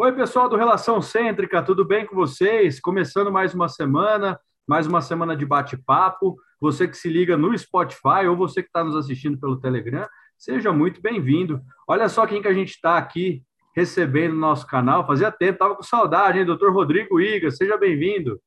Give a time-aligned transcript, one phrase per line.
[0.00, 2.78] Oi, pessoal do Relação Cêntrica, tudo bem com vocês?
[2.78, 6.36] Começando mais uma semana, mais uma semana de bate-papo.
[6.60, 10.06] Você que se liga no Spotify ou você que está nos assistindo pelo Telegram,
[10.38, 11.60] seja muito bem-vindo.
[11.84, 13.42] Olha só quem que a gente está aqui
[13.74, 15.04] recebendo no nosso canal.
[15.04, 16.46] Fazia tempo, estava com saudade, hein?
[16.46, 18.40] Doutor Rodrigo Iga, seja bem-vindo.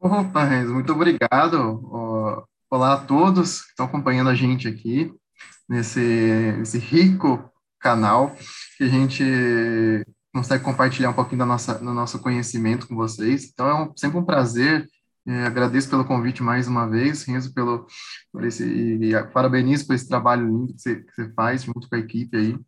[0.00, 2.46] Opa, Renzo, muito obrigado.
[2.70, 5.14] Olá a todos que estão acompanhando a gente aqui
[5.68, 8.34] nesse, nesse rico canal
[8.78, 9.22] que a gente
[10.32, 13.50] consegue compartilhar um pouquinho da nossa, do nosso conhecimento com vocês.
[13.52, 14.88] Então, é um, sempre um prazer.
[15.26, 17.86] É, agradeço pelo convite mais uma vez, Renzo, pelo,
[18.32, 21.98] por esse, e, e parabenizo por esse trabalho lindo que você, faz junto com a
[21.98, 22.58] equipe aí.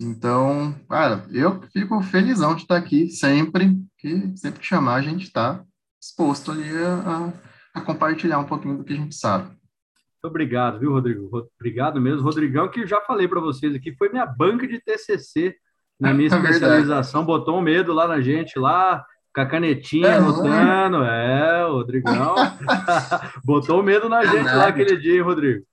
[0.00, 5.24] Então, cara, eu fico felizão de estar aqui sempre, que sempre que chamar a gente
[5.24, 5.62] está
[6.00, 7.34] disposto ali a,
[7.74, 9.44] a, compartilhar um pouquinho do que a gente sabe.
[9.48, 11.50] Muito obrigado, viu, Rodrigo?
[11.58, 12.22] Obrigado mesmo.
[12.22, 15.54] Rodrigão, que já falei para vocês aqui, foi minha banca de TCC
[16.00, 20.16] na minha é especialização, botou um medo lá na gente, lá, com a canetinha é,
[20.16, 21.04] anotando.
[21.04, 22.34] É, o Rodrigão
[23.44, 25.64] botou medo na é gente lá aquele dia, hein, Rodrigo?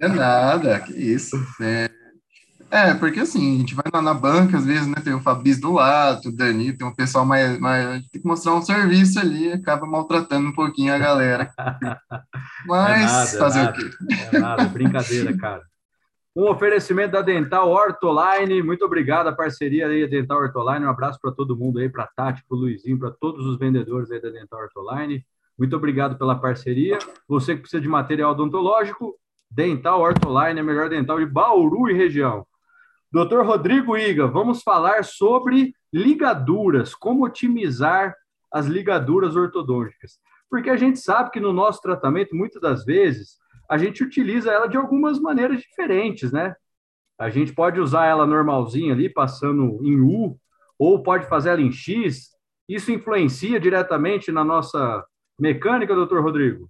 [0.00, 1.36] é nada, que isso.
[1.60, 1.90] É,
[2.70, 5.62] é, porque assim, a gente vai lá na banca, às vezes, né, tem o Fabrício
[5.62, 8.04] do lado, o Dani, tem um pessoal mais, mais.
[8.08, 11.50] Tem que mostrar um serviço ali, acaba maltratando um pouquinho a galera.
[12.66, 13.90] Mas é nada, fazer nada, o quê?
[14.32, 15.62] É nada, brincadeira, cara.
[16.36, 18.60] Um oferecimento da Dental Ortoline.
[18.60, 20.84] Muito obrigado a parceria aí da Dental Ortoline.
[20.84, 24.10] Um abraço para todo mundo aí, para Tati, para o Luizinho, para todos os vendedores
[24.10, 25.24] aí da Dental Ortoline.
[25.56, 26.98] Muito obrigado pela parceria.
[27.28, 29.14] Você que precisa de material odontológico,
[29.48, 32.44] Dental Ortoline, a melhor dental de Bauru e região.
[33.12, 38.12] Doutor Rodrigo Iga, vamos falar sobre ligaduras, como otimizar
[38.52, 40.18] as ligaduras ortodônticas.
[40.50, 44.66] Porque a gente sabe que no nosso tratamento, muitas das vezes, a gente utiliza ela
[44.66, 46.54] de algumas maneiras diferentes, né?
[47.18, 50.36] A gente pode usar ela normalzinha ali, passando em U,
[50.78, 52.30] ou pode fazer ela em X.
[52.68, 55.04] Isso influencia diretamente na nossa
[55.38, 56.68] mecânica, doutor Rodrigo?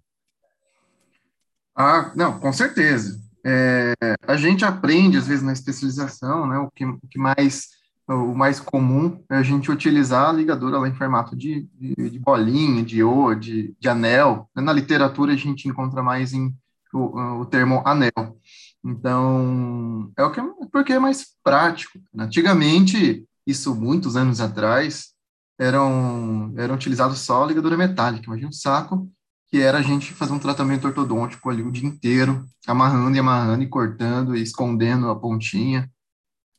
[1.76, 3.20] Ah, não, com certeza.
[3.44, 3.94] É,
[4.26, 7.68] a gente aprende, às vezes, na especialização, né, o que, o que mais,
[8.08, 12.18] o mais comum é a gente utilizar a ligadura lá em formato de, de, de
[12.18, 14.48] bolinha, de O, de, de anel.
[14.54, 16.54] Na literatura, a gente encontra mais em
[16.94, 18.38] o, o termo anel.
[18.84, 20.40] Então, é o que
[20.70, 21.98] porque é mais prático.
[22.16, 25.14] Antigamente, isso muitos anos atrás,
[25.58, 28.26] eram, eram utilizados só a ligadura metálica.
[28.26, 29.10] Imagina um saco
[29.48, 33.62] que era a gente fazer um tratamento ortodôntico ali o dia inteiro, amarrando e amarrando
[33.62, 35.88] e cortando e escondendo a pontinha.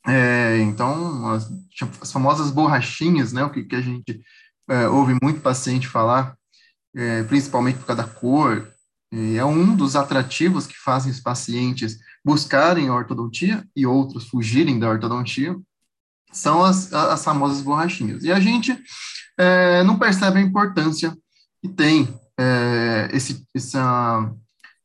[0.07, 1.52] É, então, as,
[2.02, 4.22] as, famosas borrachinhas, né, o que, que a gente
[4.69, 6.38] é, ouve muito paciente falar,
[6.96, 8.72] é, principalmente por causa da cor,
[9.37, 15.55] é um dos atrativos que fazem os pacientes buscarem ortodontia e outros fugirem da ortodontia,
[16.31, 18.23] são as, as famosas borrachinhas.
[18.23, 18.77] E a gente
[19.37, 21.15] é, não percebe a importância
[21.61, 24.33] que tem é, esse, essa,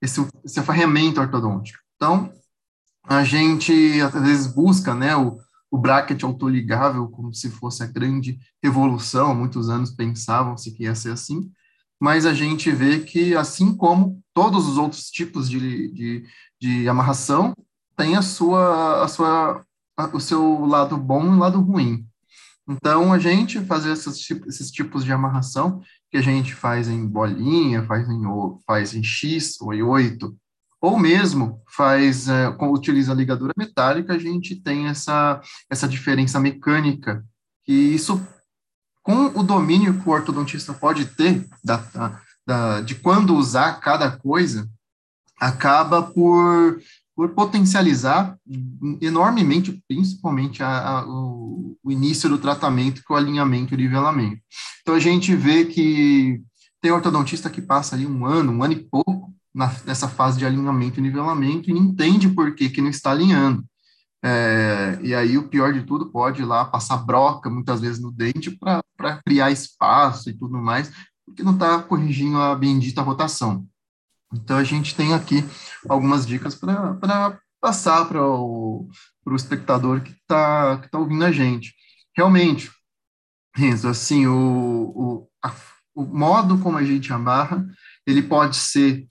[0.01, 1.79] esse, ferramenta ortodôntica.
[1.97, 2.33] Então,
[3.05, 5.39] a gente, às vezes, busca né, o,
[5.71, 11.13] o bracket autoligável como se fosse a grande revolução, muitos anos pensavam-se que ia ser
[11.13, 11.51] assim,
[12.01, 16.25] mas a gente vê que, assim como todos os outros tipos de, de,
[16.59, 17.55] de amarração,
[17.95, 19.65] tem a sua, a sua,
[19.97, 22.07] a, o seu lado bom e lado ruim.
[22.67, 27.85] Então, a gente fazer esses, esses tipos de amarração, que a gente faz em bolinha,
[27.85, 28.23] faz em,
[28.67, 30.35] faz em X ou em 8,
[30.81, 37.23] ou mesmo faz, é, utiliza a ligadura metálica, a gente tem essa, essa diferença mecânica,
[37.65, 38.27] que isso
[39.03, 41.83] com o domínio que o ortodontista pode ter da,
[42.47, 44.69] da, de quando usar cada coisa,
[45.41, 46.81] acaba por,
[47.17, 48.37] por potencializar
[49.01, 54.43] enormemente, principalmente a, a, o, o, início do tratamento, com o alinhamento e o nivelamento.
[54.83, 56.43] Então, a gente vê que
[56.81, 60.47] tem ortodontista que passa ali um ano, um ano e pouco, na, nessa fase de
[60.47, 63.65] alinhamento e nivelamento, e não entende por que, que não está alinhando.
[64.23, 68.13] É, e aí, o pior de tudo, pode ir lá passar broca, muitas vezes, no
[68.13, 70.93] dente para criar espaço e tudo mais,
[71.25, 73.67] porque não está corrigindo a bendita rotação.
[74.33, 75.45] Então, a gente tem aqui
[75.89, 78.89] algumas dicas para passar para o
[79.35, 81.75] espectador que está que tá ouvindo a gente.
[82.17, 82.71] Realmente,
[83.55, 85.55] Renzo, assim, o, o, a,
[85.95, 87.67] o modo como a gente amarra,
[88.07, 89.07] ele pode ser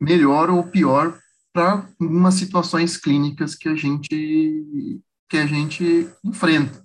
[0.00, 1.19] melhor ou pior
[1.52, 6.84] para algumas situações clínicas que a gente que a gente enfrenta,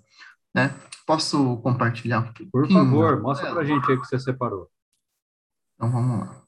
[0.53, 0.69] né?
[1.05, 2.49] Posso compartilhar um?
[2.49, 4.69] Por favor, mostra para a gente aí que você separou.
[5.75, 6.45] Então, vamos lá.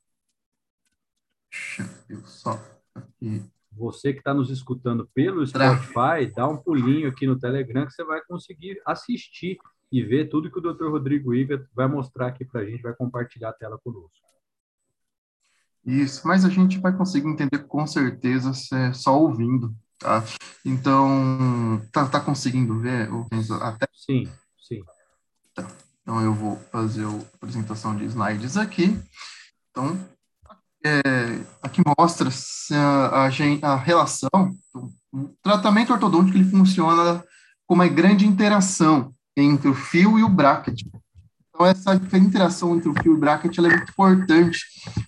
[1.51, 2.59] Deixa eu só
[2.93, 3.43] aqui
[3.77, 8.03] você que está nos escutando pelo Spotify, dá um pulinho aqui no Telegram que você
[8.03, 9.57] vai conseguir assistir
[9.91, 10.89] e ver tudo que o Dr.
[10.89, 14.27] Rodrigo Iga vai mostrar aqui para a gente, vai compartilhar a tela conosco.
[15.87, 20.21] Isso, mas a gente vai conseguir entender com certeza é só ouvindo, tá?
[20.65, 23.09] Então, tá, tá conseguindo ver
[23.61, 23.87] até?
[23.93, 24.29] Sim,
[24.59, 24.83] sim.
[25.55, 25.65] Tá.
[26.01, 28.99] Então, eu vou fazer a apresentação de slides aqui.
[29.71, 29.97] Então,
[30.85, 31.01] é,
[31.61, 32.29] aqui mostra
[32.73, 34.29] a, a, a relação,
[35.13, 37.23] o tratamento ortodôntico ele funciona
[37.65, 40.81] como uma grande interação entre o fio e o bracket.
[41.57, 44.59] Então, essa interação entre o fio e o bracket é muito importante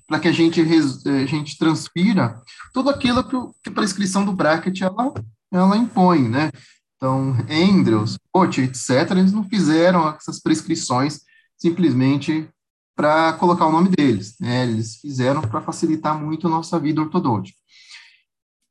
[0.08, 2.42] para que a gente, a gente transpira
[2.74, 5.14] tudo aquilo que, que a prescrição do bracket ela,
[5.54, 6.50] ela impõe, né?
[6.98, 11.20] Então, Andrews, Coach, etc., eles não fizeram essas prescrições
[11.56, 12.50] simplesmente
[12.96, 14.64] para colocar o nome deles, né?
[14.64, 17.60] Eles fizeram para facilitar muito a nossa vida ortodôntica.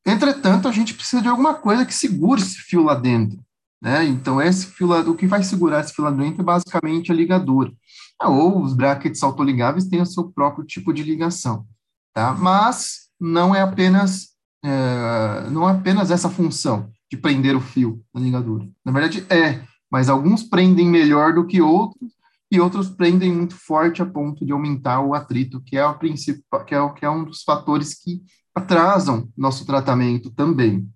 [0.05, 3.39] Entretanto, a gente precisa de alguma coisa que segure esse fio lá dentro.
[3.81, 4.05] Né?
[4.07, 7.73] Então, esse fio, o que vai segurar esse filamento é basicamente a ligadura.
[8.23, 11.65] Ou os brackets autoligáveis têm o seu próprio tipo de ligação.
[12.13, 12.35] Tá?
[12.35, 18.21] Mas não é apenas é, não é apenas essa função de prender o fio na
[18.21, 18.69] ligadura.
[18.85, 22.13] Na verdade, é, mas alguns prendem melhor do que outros,
[22.51, 26.65] e outros prendem muito forte a ponto de aumentar o atrito, que é, o principal,
[26.65, 28.23] que é, que é um dos fatores que
[28.55, 30.89] atrasam nosso tratamento também.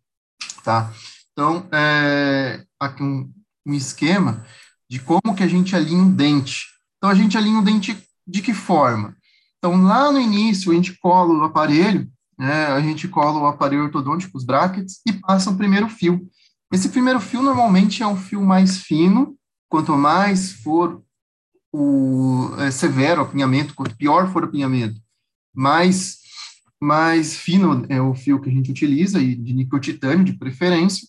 [0.65, 0.91] Tá?
[1.33, 3.31] Então, é, aqui um,
[3.67, 4.45] um esquema
[4.89, 6.67] de como que a gente alinha o dente.
[6.99, 7.97] Então, a gente alinha o dente
[8.27, 9.17] de que forma?
[9.59, 13.85] Então, lá no início, a gente cola o aparelho, né, a gente cola o aparelho
[13.85, 16.29] ortodôntico, os brackets, e passa o primeiro fio.
[16.73, 19.37] Esse primeiro fio, normalmente, é um fio mais fino,
[19.69, 21.03] quanto mais for
[21.73, 25.01] o é, severo o apinhamento, quanto pior for o apinhamento,
[25.55, 26.19] mais,
[26.81, 31.07] mais fino é o fio que a gente utiliza, e de níquel titânio, de preferência,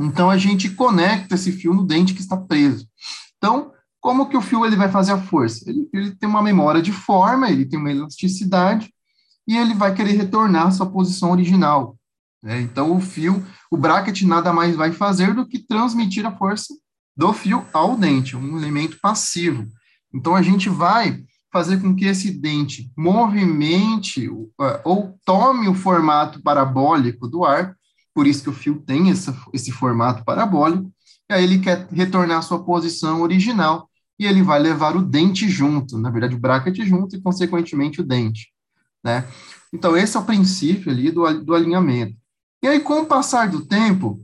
[0.00, 2.88] então, a gente conecta esse fio no dente que está preso.
[3.36, 5.68] Então, como que o fio ele vai fazer a força?
[5.68, 8.92] Ele, ele tem uma memória de forma, ele tem uma elasticidade,
[9.46, 11.96] e ele vai querer retornar à sua posição original.
[12.42, 12.60] Né?
[12.60, 16.74] Então, o fio, o bracket nada mais vai fazer do que transmitir a força
[17.16, 19.66] do fio ao dente, um elemento passivo.
[20.14, 24.30] Então, a gente vai fazer com que esse dente movimente
[24.84, 27.74] ou tome o formato parabólico do ar
[28.18, 30.92] por isso que o fio tem essa, esse formato parabólico,
[31.30, 33.88] e aí ele quer retornar à sua posição original,
[34.18, 38.04] e ele vai levar o dente junto, na verdade o bracket junto e, consequentemente, o
[38.04, 38.52] dente,
[39.04, 39.24] né?
[39.72, 42.16] Então, esse é o princípio ali do, do alinhamento.
[42.60, 44.20] E aí, com o passar do tempo,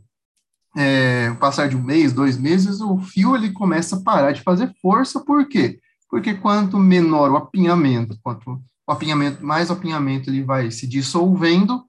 [0.76, 4.42] é, o passar de um mês, dois meses, o fio ele começa a parar de
[4.42, 5.78] fazer força, por quê?
[6.10, 11.84] Porque quanto menor o apinhamento, quanto o apinhamento, mais o apinhamento ele vai se dissolvendo,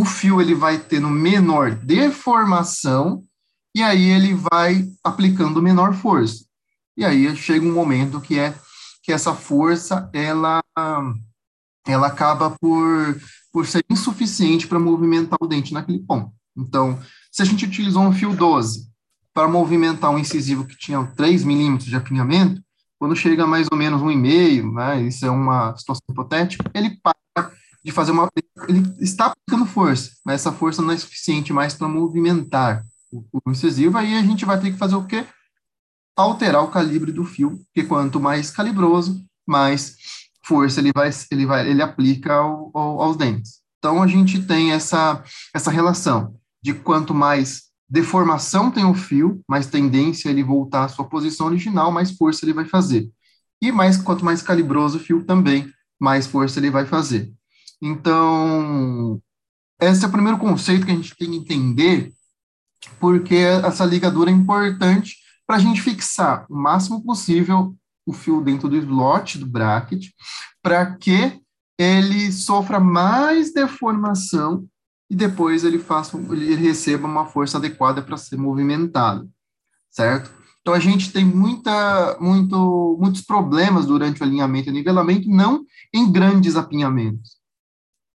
[0.00, 3.24] o fio ele vai tendo menor deformação
[3.74, 6.44] e aí ele vai aplicando menor força.
[6.96, 8.54] E aí chega um momento que é
[9.02, 10.62] que essa força ela
[11.86, 13.20] ela acaba por
[13.52, 16.32] por ser insuficiente para movimentar o dente naquele ponto.
[16.56, 16.98] Então,
[17.32, 18.88] se a gente utilizou um fio 12
[19.34, 22.62] para movimentar um incisivo que tinha 3 milímetros de apinhamento,
[22.98, 27.14] quando chega a mais ou menos 1,5, né, isso é uma situação hipotética, ele para
[27.84, 28.28] de fazer uma.
[28.68, 33.96] Ele está aplicando força, mas essa força não é suficiente mais para movimentar o, incisivo,
[33.96, 35.24] aí a gente vai ter que fazer o quê?
[36.16, 39.96] Alterar o calibre do fio, porque quanto mais calibroso, mais
[40.44, 43.60] força ele vai, ele vai, ele aplica ao, ao, aos dentes.
[43.78, 45.22] Então a gente tem essa
[45.54, 51.08] essa relação de quanto mais deformação tem o fio, mais tendência ele voltar à sua
[51.08, 53.10] posição original, mais força ele vai fazer.
[53.62, 57.32] E mais quanto mais calibroso o fio também, mais força ele vai fazer.
[57.80, 59.20] Então,
[59.80, 62.12] esse é o primeiro conceito que a gente tem que entender,
[62.98, 65.16] porque essa ligadura é importante
[65.46, 67.74] para a gente fixar o máximo possível
[68.08, 70.06] o fio dentro do slot do bracket,
[70.62, 71.40] para que
[71.78, 74.66] ele sofra mais deformação
[75.10, 79.30] e depois ele faça, ele receba uma força adequada para ser movimentado,
[79.90, 80.30] certo?
[80.60, 86.10] Então a gente tem muita, muito, muitos problemas durante o alinhamento e nivelamento, não em
[86.10, 87.37] grandes apinhamentos,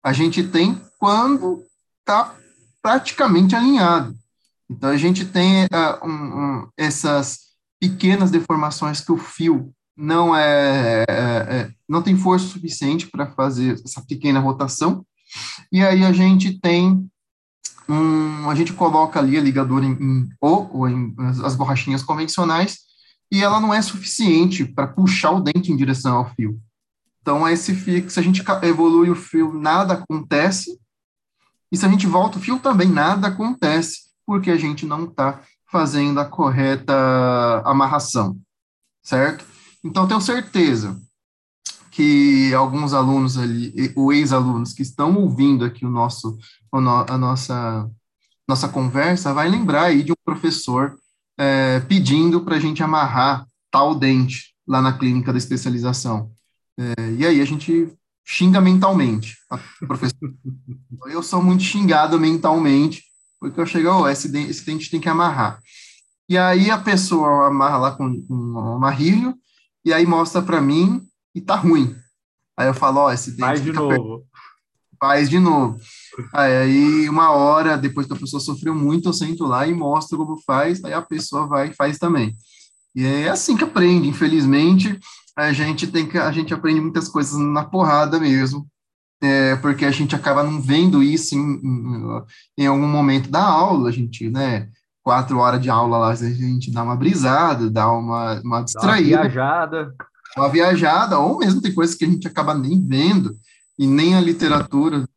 [0.03, 1.63] a gente tem quando
[1.99, 2.35] está
[2.81, 4.15] praticamente alinhado.
[4.69, 11.03] Então, a gente tem uh, um, um, essas pequenas deformações que o fio não é,
[11.09, 15.05] é, não tem força suficiente para fazer essa pequena rotação,
[15.71, 17.07] e aí a gente tem
[17.87, 22.79] um, a gente coloca ali a ligadura em, em ou, ou em as borrachinhas convencionais,
[23.31, 26.59] e ela não é suficiente para puxar o dente em direção ao fio.
[27.21, 30.79] Então, esse fio, se a gente evolui o fio, nada acontece,
[31.71, 35.41] E se a gente volta o fio também, nada acontece, porque a gente não está
[35.71, 36.93] fazendo a correta
[37.65, 38.37] amarração,
[39.01, 39.45] certo?
[39.83, 40.99] Então, tenho certeza
[41.91, 46.37] que alguns alunos ali, ou ex-alunos que estão ouvindo aqui o nosso,
[46.71, 47.89] a nossa,
[48.47, 50.97] nossa conversa, vai lembrar aí de um professor
[51.37, 56.31] é, pedindo para a gente amarrar tal dente lá na clínica da especialização.
[56.81, 57.91] É, e aí a gente
[58.25, 59.37] xinga mentalmente.
[59.85, 60.33] Professor,
[61.07, 63.03] eu sou muito xingado mentalmente,
[63.39, 65.59] porque eu chego, oh, esse, dente, esse dente tem que amarrar.
[66.27, 69.35] E aí a pessoa amarra lá com, com um amarrilho,
[69.85, 71.95] e aí mostra para mim e tá ruim.
[72.57, 74.19] Aí eu falo, ó, oh, esse dente Faz de novo.
[74.19, 74.25] Per...
[74.99, 75.79] Faz de novo.
[76.33, 80.41] Aí uma hora depois que a pessoa sofreu muito, eu sento lá e mostro como
[80.41, 82.35] faz, aí a pessoa vai e faz também.
[82.95, 84.99] E é assim que aprende, infelizmente,
[85.35, 88.67] a gente tem que a gente aprende muitas coisas na porrada mesmo,
[89.21, 91.61] é, porque a gente acaba não vendo isso em,
[92.57, 94.69] em, algum momento da aula, a gente, né,
[95.03, 99.17] quatro horas de aula lá, a gente dá uma brisada, dá uma, uma distraída.
[99.17, 99.95] Uma viajada.
[100.37, 103.35] Uma viajada, ou mesmo tem coisas que a gente acaba nem vendo,
[103.77, 105.07] e nem a literatura,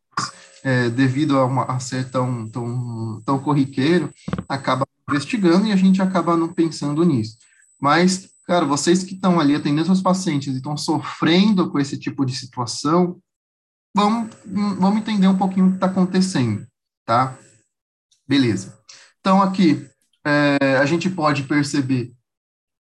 [0.63, 4.09] é, devido a, uma, a ser tão, tão, tão corriqueiro,
[4.49, 7.37] acaba investigando e a gente acaba não pensando nisso.
[7.79, 12.25] Mas, cara, vocês que estão ali atendendo seus pacientes e estão sofrendo com esse tipo
[12.25, 13.19] de situação,
[13.93, 16.65] vamos, vamos entender um pouquinho o que está acontecendo,
[17.05, 17.37] tá?
[18.27, 18.77] Beleza.
[19.19, 19.87] Então, aqui,
[20.23, 22.13] é, a gente pode perceber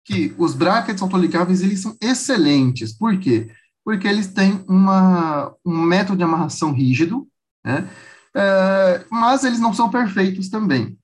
[0.05, 2.93] que os brackets autoligáveis, eles são excelentes.
[2.93, 3.51] Por quê?
[3.85, 7.29] Porque eles têm uma, um método de amarração rígido,
[7.65, 7.89] né?
[8.35, 10.97] É, mas eles não são perfeitos também.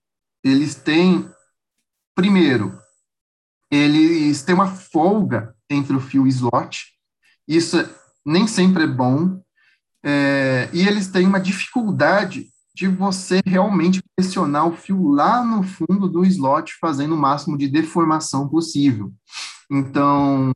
[0.45, 1.29] Eles têm,
[2.15, 2.79] primeiro,
[3.71, 6.87] eles têm uma folga entre o fio e slot,
[7.47, 7.77] isso
[8.25, 9.41] nem sempre é bom,
[10.05, 16.09] é, e eles têm uma dificuldade de você realmente pressionar o fio lá no fundo
[16.09, 19.13] do slot, fazendo o máximo de deformação possível.
[19.71, 20.53] Então,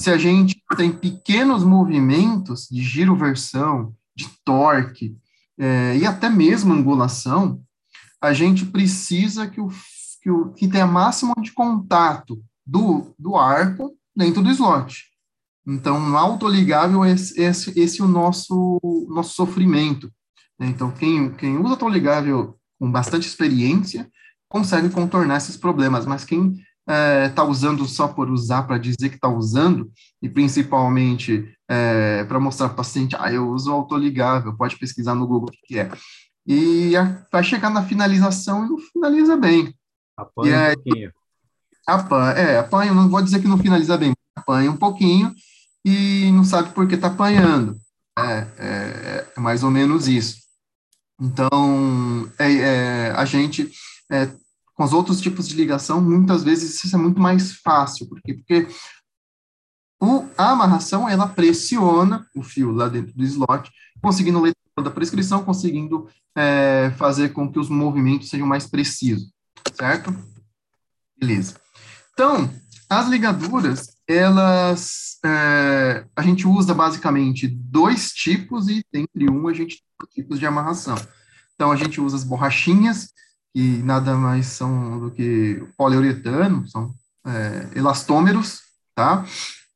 [0.00, 5.16] se a gente tem pequenos movimentos de giroversão, de torque,
[5.58, 7.60] é, e até mesmo angulação,
[8.20, 9.70] a gente precisa que, o,
[10.28, 15.04] que, o, que tenha máximo de contato do, do arco dentro do slot.
[15.66, 20.12] Então, autoligável, esse, esse, esse é o nosso, nosso sofrimento.
[20.58, 20.66] Né?
[20.66, 24.08] Então, quem, quem usa autoligável com bastante experiência
[24.50, 26.54] consegue contornar esses problemas, mas quem
[26.86, 29.90] está é, usando só por usar, para dizer que está usando,
[30.22, 35.26] e principalmente é, para mostrar para o paciente, ah, eu uso autoligável, pode pesquisar no
[35.26, 35.90] Google o que é.
[36.46, 39.74] E a, vai chegar na finalização e não finaliza bem.
[40.18, 41.12] Apanha e, um pouquinho.
[41.86, 45.32] Apanha, é, apanha, não vou dizer que não finaliza bem, apanha um pouquinho
[45.84, 47.78] e não sabe por que está apanhando.
[48.18, 50.38] É, é, é, mais ou menos isso.
[51.20, 53.70] Então, é, é a gente
[54.10, 54.28] é,
[54.74, 58.68] com os outros tipos de ligação, muitas vezes isso é muito mais fácil, porque, porque
[60.00, 63.70] o, a amarração, ela pressiona o fio lá dentro do slot,
[64.00, 69.28] conseguindo ler toda a prescrição, conseguindo é, fazer com que os movimentos sejam mais precisos,
[69.78, 70.14] certo?
[71.18, 71.54] Beleza.
[72.12, 72.50] Então,
[72.90, 79.76] as ligaduras, elas, é, a gente usa basicamente dois tipos e entre um a gente
[79.98, 80.96] tem tipos de amarração.
[81.54, 83.12] Então, a gente usa as borrachinhas,
[83.54, 86.92] que nada mais são do que poliuretano, são
[87.26, 88.62] é, elastômeros,
[88.94, 89.24] tá?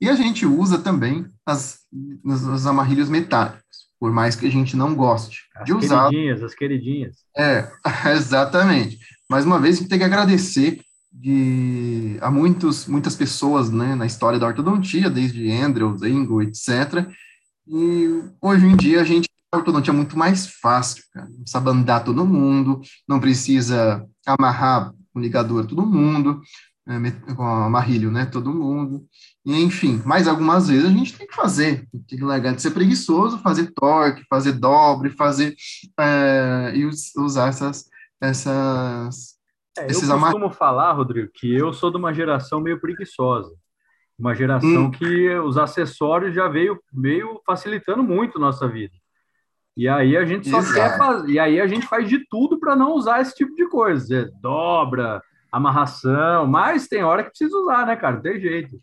[0.00, 1.80] E a gente usa também as,
[2.26, 6.04] as, os amarrilhos metálicos, por mais que a gente não goste as de usar.
[6.04, 7.16] As queridinhas, as queridinhas.
[7.36, 7.70] É,
[8.14, 8.98] exatamente.
[9.32, 14.04] Mais uma vez, a gente tem que agradecer de, a muitos, muitas pessoas né, na
[14.04, 17.08] história da ortodontia, desde Andrews, Engel, etc.
[17.66, 21.26] E hoje em dia a gente a ortodontia é muito mais fácil, cara.
[21.30, 26.42] Não precisa bandar todo mundo, não precisa amarrar o ligador todo mundo,
[26.86, 29.02] é, com amarrilho, né, todo mundo.
[29.46, 32.72] E, enfim, mais algumas vezes a gente tem que fazer, tem que largar de ser
[32.72, 35.56] preguiçoso, fazer torque, fazer dobre, fazer
[35.98, 36.84] é, e
[37.16, 37.86] usar essas,
[38.22, 39.32] essas
[39.78, 43.50] é, esses eu costumo falar, Rodrigo, que eu sou de uma geração meio preguiçosa.
[44.18, 44.90] Uma geração hum.
[44.90, 48.94] que os acessórios já veio, veio facilitando muito nossa vida.
[49.76, 50.74] E aí a gente só Exato.
[50.74, 53.66] quer fazer, e aí a gente faz de tudo para não usar esse tipo de
[53.68, 58.16] coisa, dobra, amarração, mas tem hora que precisa usar, né, cara?
[58.16, 58.78] Não tem jeito.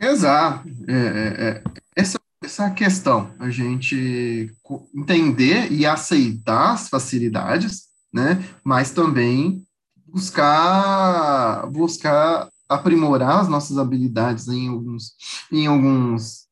[0.00, 0.68] Exato.
[0.86, 1.62] É, é, é.
[1.96, 4.48] Essa, essa questão, a gente
[4.94, 7.86] entender e aceitar as facilidades,
[8.16, 8.42] né?
[8.64, 9.62] Mas também
[10.06, 15.12] buscar buscar aprimorar as nossas habilidades em alguns
[15.52, 16.46] em alguns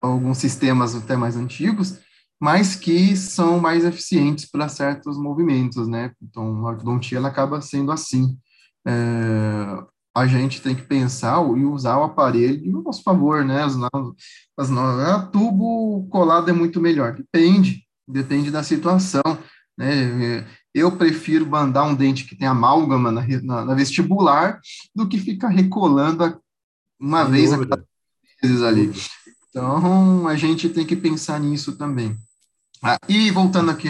[0.00, 2.00] alguns sistemas até mais antigos
[2.40, 6.10] mas que são mais eficientes para certos movimentos, né?
[6.22, 8.38] Então, a ortodontia ela acaba sendo assim.
[8.86, 9.84] É,
[10.16, 13.62] a gente tem que pensar e usar o aparelho no nosso favor, né?
[13.62, 13.76] As,
[14.56, 17.14] as, a tubo colado é muito melhor.
[17.14, 19.22] Depende, depende da situação,
[19.80, 20.46] né?
[20.74, 24.60] Eu prefiro mandar um dente que tem amálgama na, na, na vestibular
[24.94, 26.40] do que ficar recolando
[26.98, 27.74] uma Sem vez dúvida.
[27.74, 27.88] a cada
[28.42, 28.92] vezes ali.
[29.48, 32.16] Então, a gente tem que pensar nisso também.
[32.82, 33.88] Ah, e voltando aqui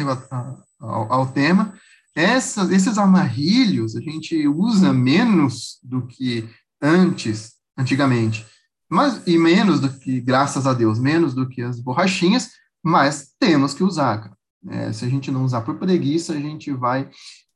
[0.81, 1.75] ao, ao tema,
[2.15, 6.49] essas, esses amarrilhos a gente usa menos do que
[6.81, 8.47] antes, antigamente,
[8.89, 12.51] mas e menos do que, graças a Deus, menos do que as borrachinhas,
[12.83, 14.19] mas temos que usar.
[14.19, 14.40] Cara.
[14.69, 17.09] É, se a gente não usar por preguiça, a gente vai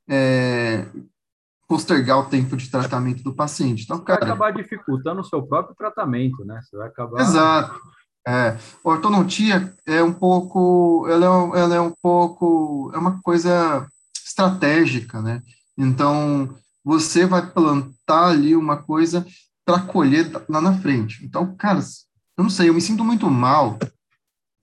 [0.08, 0.86] é,
[1.68, 3.84] postergar o tempo de tratamento do paciente.
[3.84, 6.60] Então, cara, vai acabar dificultando o seu próprio tratamento, né?
[6.62, 7.20] Você vai acabar.
[7.20, 7.80] Exato.
[8.26, 13.86] É, ortodontia é um pouco, ela é, ela é um pouco, é uma coisa
[14.24, 15.42] estratégica, né?
[15.76, 19.26] Então, você vai plantar ali uma coisa
[19.64, 21.24] para colher lá na frente.
[21.24, 21.80] Então, cara,
[22.36, 23.78] eu não sei, eu me sinto muito mal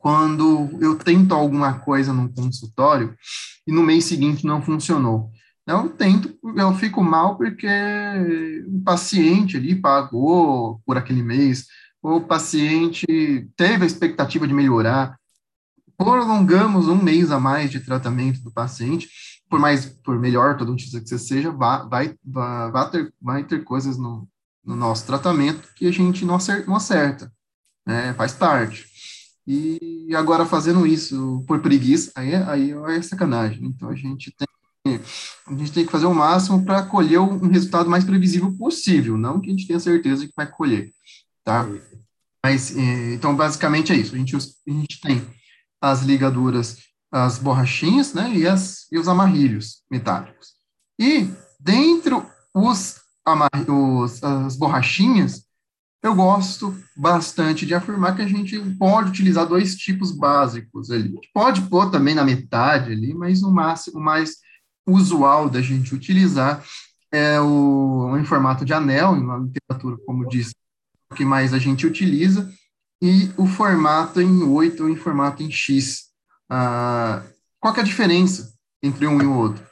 [0.02, 3.16] quando eu tento alguma coisa no consultório
[3.68, 5.30] e no mês seguinte não funcionou.
[5.68, 7.68] Eu tento, eu fico mal porque
[8.68, 11.68] o paciente ali pagou por aquele mês,
[12.02, 13.06] o paciente
[13.56, 15.16] teve a expectativa de melhorar,
[15.96, 19.08] prolongamos um mês a mais de tratamento do paciente,
[19.48, 22.16] por mais, por melhor odontista que você seja, vai, vai,
[22.72, 24.28] vai, ter, vai ter coisas no,
[24.66, 27.32] no nosso tratamento que a gente não acerta, não acerta
[27.86, 28.14] né?
[28.14, 28.86] faz parte.
[29.48, 33.66] E agora fazendo isso por preguiça, aí, aí é sacanagem.
[33.66, 34.48] Então a gente tem
[34.84, 39.40] a gente tem que fazer o máximo para colher um resultado mais previsível possível, não
[39.40, 40.92] que a gente tenha certeza que vai colher,
[41.44, 41.68] tá?
[42.44, 44.16] Mas, é, então, basicamente é isso.
[44.16, 44.40] A gente, a
[44.72, 45.24] gente tem
[45.80, 46.78] as ligaduras,
[47.12, 50.54] as borrachinhas, né, e, as, e os amarrilhos metálicos.
[51.00, 51.30] E,
[51.60, 53.00] dentro os,
[53.68, 55.46] os, as borrachinhas,
[56.04, 61.14] eu gosto bastante de afirmar que a gente pode utilizar dois tipos básicos ali.
[61.34, 64.38] Pode pôr também na metade ali, mas o máximo mais
[64.88, 66.64] usual da gente utilizar
[67.12, 70.54] é o em formato de anel, na literatura, como disse,
[71.12, 72.52] o que mais a gente utiliza,
[73.02, 76.06] e o formato em 8 ou em formato em X.
[76.50, 77.24] Ah,
[77.60, 79.64] qual é a diferença entre um e o outro?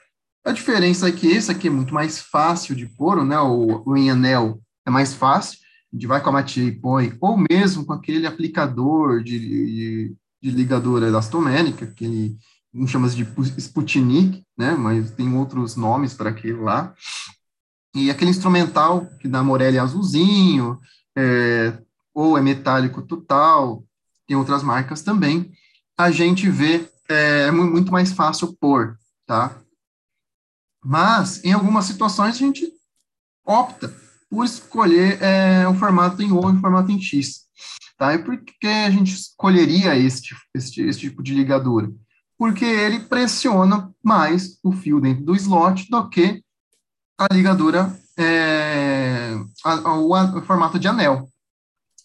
[0.46, 3.40] A diferença é que esse aqui é muito mais fácil de pôr, né?
[3.40, 5.60] O, o em anel é mais fácil,
[5.92, 10.16] a gente vai com a matia e põe, ou mesmo com aquele aplicador de, de,
[10.42, 12.38] de ligador elastomérica, aquele
[12.72, 16.94] não chama de Sputnik, né, mas tem outros nomes para aquele lá,
[17.96, 20.80] e aquele instrumental que dá Morelli azulzinho,
[21.18, 21.82] é,
[22.14, 23.84] ou é metálico total,
[24.28, 25.52] tem outras marcas também,
[25.98, 29.60] a gente vê, é, é muito mais fácil pôr, tá?
[30.84, 32.72] Mas, em algumas situações, a gente
[33.44, 33.94] opta
[34.30, 37.48] por escolher é, um formato em O ou um formato em X,
[37.98, 38.14] tá?
[38.14, 41.92] E por que a gente escolheria este, este, este tipo de ligadura?
[42.40, 46.42] porque ele pressiona mais o fio dentro do slot do que
[47.20, 51.28] a ligadura, é, a, a, o formato de anel.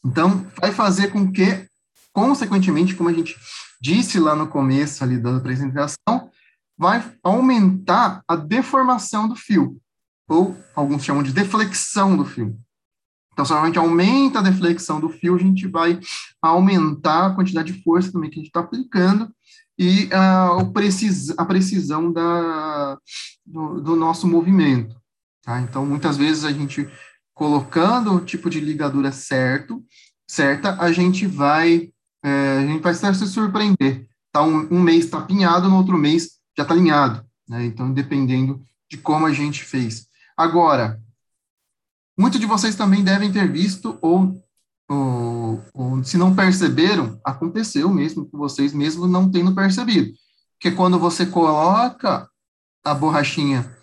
[0.05, 1.69] Então, vai fazer com que,
[2.13, 3.37] consequentemente, como a gente
[3.81, 6.29] disse lá no começo ali da apresentação,
[6.77, 9.81] vai aumentar a deformação do fio,
[10.29, 12.59] ou alguns chamam de deflexão do fio.
[13.33, 15.99] Então, se a gente aumenta a deflexão do fio, a gente vai
[16.41, 19.29] aumentar a quantidade de força também que a gente está aplicando,
[19.77, 20.09] e
[20.61, 22.97] o precis, a precisão da,
[23.45, 24.95] do, do, nosso movimento.
[25.43, 25.61] Tá?
[25.61, 26.89] Então, muitas vezes a gente
[27.35, 29.85] colocando o tipo de ligadura certo,
[30.29, 31.91] certa, a gente vai,
[32.23, 34.07] é, a gente vai se surpreender.
[34.33, 37.25] Tá um, um mês está pinhado, no outro mês já está alinhado.
[37.49, 37.65] Né?
[37.65, 40.07] Então, dependendo de como a gente fez.
[40.37, 41.01] Agora,
[42.19, 44.43] muitos de vocês também devem ter visto ou
[44.89, 50.13] ou, ou, se não perceberam, aconteceu mesmo com vocês, mesmo não tendo percebido.
[50.61, 52.29] Que quando você coloca
[52.85, 53.75] a borrachinha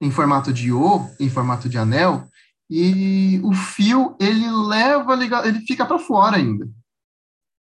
[0.00, 2.28] em formato de O, em formato de anel,
[2.68, 5.14] e o fio, ele leva,
[5.46, 6.68] ele fica para fora ainda.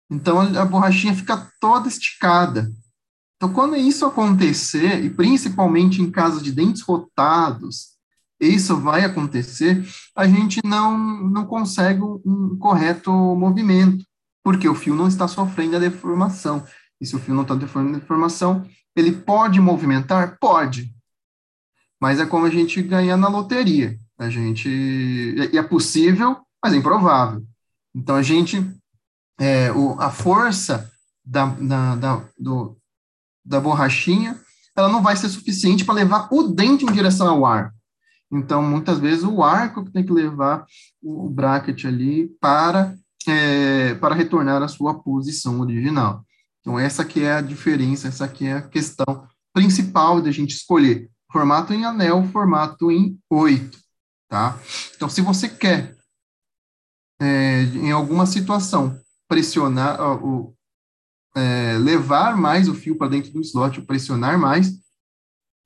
[0.09, 2.71] Então, a borrachinha fica toda esticada.
[3.35, 7.88] Então, quando isso acontecer, e principalmente em caso de dentes rotados,
[8.47, 14.05] isso vai acontecer, a gente não, não consegue um correto movimento,
[14.43, 16.63] porque o fio não está sofrendo a deformação.
[17.01, 20.37] E se o fio não está sofrendo a deformação, ele pode movimentar?
[20.39, 20.93] Pode.
[22.01, 23.97] Mas é como a gente ganhar na loteria.
[24.17, 24.69] A gente.
[24.69, 27.45] E é possível, mas é improvável.
[27.93, 28.65] Então a gente.
[29.39, 30.91] É, o, a força
[31.23, 32.77] da, da, da, do,
[33.45, 34.37] da borrachinha,
[34.75, 37.78] ela não vai ser suficiente para levar o dente em direção ao arco.
[38.31, 40.65] Então, muitas vezes, o arco que tem que levar
[41.01, 42.95] o bracket ali para,
[43.27, 46.23] é, para retornar à sua posição original.
[46.61, 51.09] Então, essa que é a diferença, essa que é a questão principal da gente escolher.
[51.31, 53.77] Formato em anel, formato em oito,
[54.27, 54.59] tá?
[54.95, 55.95] Então, se você quer,
[57.19, 60.55] é, em alguma situação, pressionar, o,
[61.35, 64.71] é, levar mais o fio para dentro do slot, pressionar mais,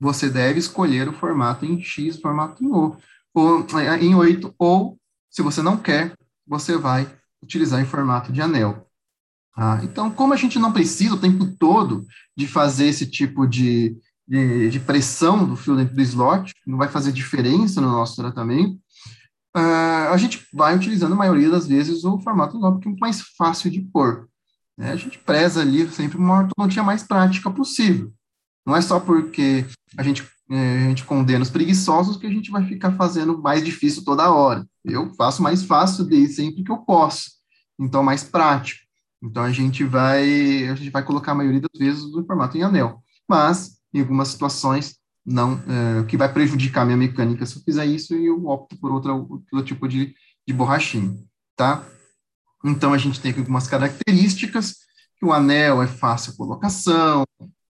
[0.03, 2.97] você deve escolher o formato em X, formato em O,
[3.33, 4.99] ou é, em 8, ou,
[5.31, 6.13] se você não quer,
[6.45, 7.09] você vai
[7.41, 8.85] utilizar em formato de anel.
[9.55, 13.95] Ah, então, como a gente não precisa o tempo todo de fazer esse tipo de,
[14.27, 18.73] de, de, pressão do fio dentro do slot, não vai fazer diferença no nosso tratamento,
[19.55, 23.21] uh, a gente vai utilizando, a maioria das vezes, o formato nó, porque é mais
[23.37, 24.27] fácil de pôr.
[24.77, 24.91] Né?
[24.91, 28.11] A gente preza ali sempre uma ortodontia mais prática possível.
[28.65, 29.65] Não é só porque
[29.97, 33.63] a gente, é, a gente condena os preguiçosos que a gente vai ficar fazendo mais
[33.63, 34.65] difícil toda hora.
[34.83, 37.31] Eu faço mais fácil de sempre que eu posso.
[37.79, 38.81] Então, mais prático.
[39.21, 42.63] Então, a gente vai a gente vai colocar a maioria das vezes no formato em
[42.63, 43.01] anel.
[43.27, 44.95] Mas, em algumas situações,
[45.25, 48.91] não é, que vai prejudicar minha mecânica se eu fizer isso e eu opto por
[48.91, 50.13] outra, outro tipo de,
[50.45, 51.15] de borrachinha,
[51.55, 51.85] tá?
[52.63, 54.77] Então, a gente tem algumas características,
[55.17, 57.23] que o anel é fácil a colocação,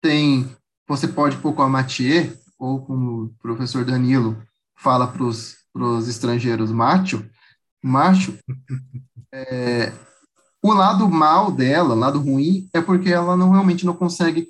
[0.02, 0.48] tem,
[0.88, 4.42] você pode pôr com a Mathieu, ou como o professor Danilo
[4.76, 7.24] fala para os estrangeiros, macho,
[7.82, 8.36] macho,
[9.32, 9.92] é,
[10.62, 14.48] o lado mal dela, o lado ruim, é porque ela não realmente não consegue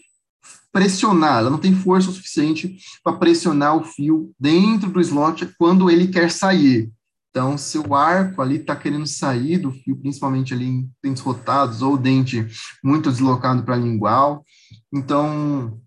[0.72, 5.90] pressionar, ela não tem força o suficiente para pressionar o fio dentro do slot quando
[5.90, 6.90] ele quer sair.
[7.30, 11.82] Então, se o arco ali está querendo sair do fio, principalmente ali em dentes rotados
[11.82, 12.46] ou dente
[12.82, 14.44] muito deslocado para lingual,
[14.92, 15.78] então,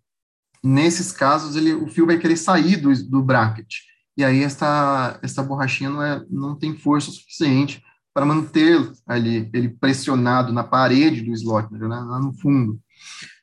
[0.64, 3.76] nesses casos, ele, o fio vai querer sair do, do bracket.
[4.16, 9.70] E aí, essa, essa borrachinha não, é, não tem força suficiente para manter ali ele
[9.70, 12.80] pressionado na parede do slot, né, lá no fundo.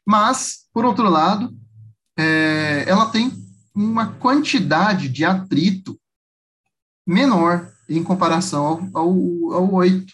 [0.06, 1.56] Mas, por outro lado,
[2.18, 3.32] é, ela tem
[3.74, 5.98] uma quantidade de atrito
[7.06, 10.12] menor em comparação ao, ao, ao 8.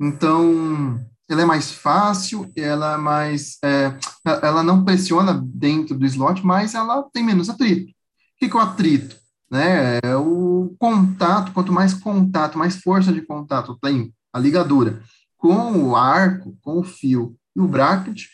[0.00, 3.96] Então, ela é mais fácil, ela é mais, é,
[4.42, 7.90] ela não pressiona dentro do slot, mas ela tem menos atrito.
[7.90, 9.16] O que, é o atrito?
[9.50, 9.98] Né?
[10.02, 15.02] É o contato, quanto mais contato, mais força de contato tem a ligadura
[15.36, 18.24] com o arco, com o fio e o bracket,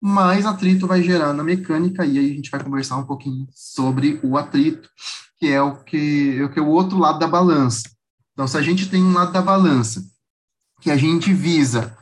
[0.00, 4.18] mais atrito vai gerar na mecânica, e aí a gente vai conversar um pouquinho sobre
[4.22, 4.88] o atrito,
[5.38, 7.82] que é o que, é o, que é o outro lado da balança.
[8.32, 10.02] Então, se a gente tem um lado da balança
[10.80, 11.96] que a gente visa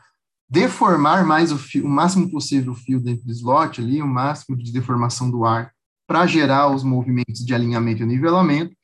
[0.49, 4.57] deformar mais o fio, o máximo possível o fio dentro do slot ali, o máximo
[4.57, 5.73] de deformação do ar
[6.07, 8.75] para gerar os movimentos de alinhamento e nivelamento,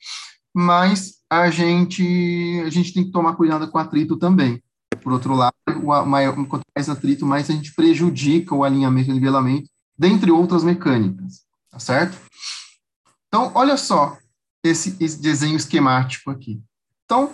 [0.54, 4.62] mas a gente a gente tem que tomar cuidado com atrito também.
[5.02, 9.14] Por outro lado, o maior, quanto mais atrito, mais a gente prejudica o alinhamento e
[9.14, 12.18] nivelamento, dentre outras mecânicas, tá certo?
[13.28, 14.16] Então, olha só
[14.62, 16.62] esse, esse desenho esquemático aqui.
[17.04, 17.32] Então,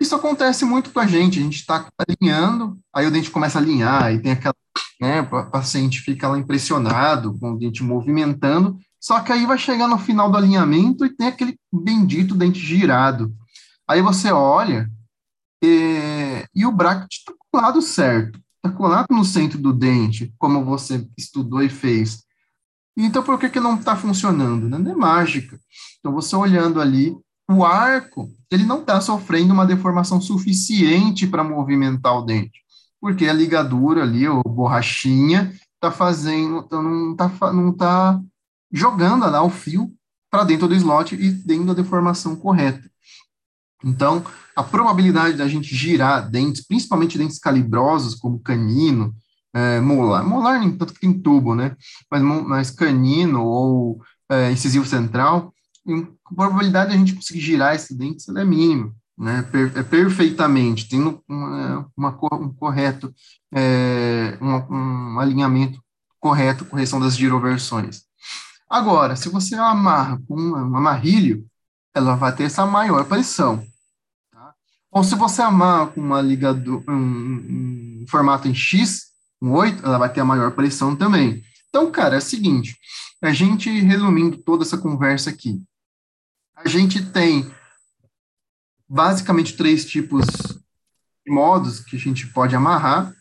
[0.00, 3.62] isso acontece muito com a gente, a gente está alinhando, aí o dente começa a
[3.62, 4.54] alinhar, e tem aquela,
[4.98, 9.86] né, o paciente fica lá impressionado com o dente movimentando, só que aí vai chegar
[9.86, 13.34] no final do alinhamento e tem aquele bendito dente girado.
[13.88, 14.90] Aí você olha
[15.62, 21.06] e, e o bracket está colado certo, está colado no centro do dente, como você
[21.16, 22.22] estudou e fez.
[22.96, 24.68] Então, por que, que não está funcionando?
[24.68, 25.58] Não é mágica.
[25.98, 27.16] Então, você olhando ali,
[27.50, 32.60] o arco ele não está sofrendo uma deformação suficiente para movimentar o dente,
[33.00, 38.20] porque a ligadura ali, ou borrachinha, está fazendo, então não está não tá
[38.72, 39.92] jogando lá o fio
[40.30, 42.88] para dentro do slot e dentro da deformação correta.
[43.82, 44.22] Então,
[44.54, 49.14] a probabilidade da gente girar dentes, principalmente dentes calibrosos, como canino,
[49.52, 51.74] é, molar, molar nem tanto que tem tubo, né?
[52.10, 55.52] Mas, mas canino ou é, incisivo central,
[55.92, 60.88] a probabilidade de a gente conseguir girar esse dente é mínima, né, per, é perfeitamente,
[60.88, 63.14] tendo uma, uma, um correto,
[63.52, 65.80] é, um, um, alinhamento
[66.18, 68.02] correto, correção das giroversões.
[68.68, 71.44] Agora, se você amarra com um amarrilho,
[71.94, 73.64] ela vai ter essa maior pressão.
[74.32, 74.54] Tá?
[74.90, 79.10] Ou se você amarra com uma ligador, um, um formato em X,
[79.42, 81.42] um 8, ela vai ter a maior pressão também.
[81.68, 82.76] Então, cara, é o seguinte,
[83.22, 85.62] a gente, resumindo toda essa conversa aqui,
[86.64, 87.50] a gente tem
[88.88, 90.26] basicamente três tipos
[91.24, 93.12] de modos que a gente pode amarrar.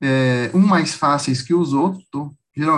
[0.00, 2.32] é, um mais fáceis que os outros, tô,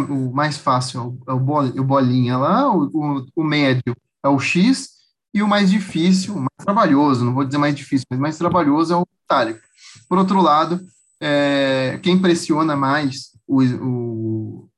[0.08, 3.94] o mais fácil é o, é o bolinha lá, o, o, o médio
[4.24, 5.00] é o X,
[5.32, 8.92] e o mais difícil, o mais trabalhoso, não vou dizer mais difícil, mas mais trabalhoso
[8.92, 9.60] é o metálico.
[10.08, 10.84] Por outro lado,
[11.20, 14.68] é, quem pressiona mais o, o,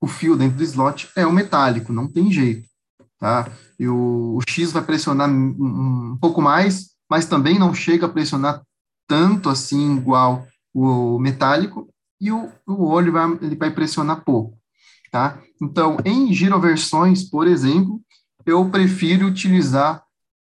[0.00, 2.68] o, fio dentro do slot é o metálico, não tem jeito,
[3.18, 3.50] tá?
[3.82, 8.08] E o, o X vai pressionar um, um, pouco mais, mas também não chega a
[8.08, 8.62] pressionar
[9.08, 11.88] tanto assim igual o metálico,
[12.20, 14.56] e o, o olho vai, ele vai pressionar pouco,
[15.10, 15.36] tá?
[15.60, 18.00] Então, em giroversões, por exemplo,
[18.46, 20.04] eu prefiro utilizar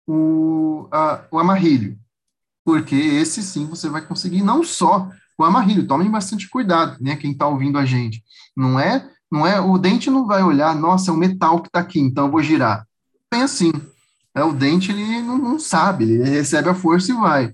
[0.08, 2.00] o, a, o amarrilho,
[2.64, 7.34] porque esse sim você vai conseguir não só o amarrilho, tomem bastante cuidado, né, quem
[7.34, 8.24] está ouvindo a gente,
[8.56, 11.82] não é, não é, o dente não vai olhar, nossa, é o metal que está
[11.82, 12.88] aqui, então eu vou girar,
[13.36, 13.72] bem assim,
[14.34, 17.54] é, o dente ele não, não sabe, ele recebe a força e vai,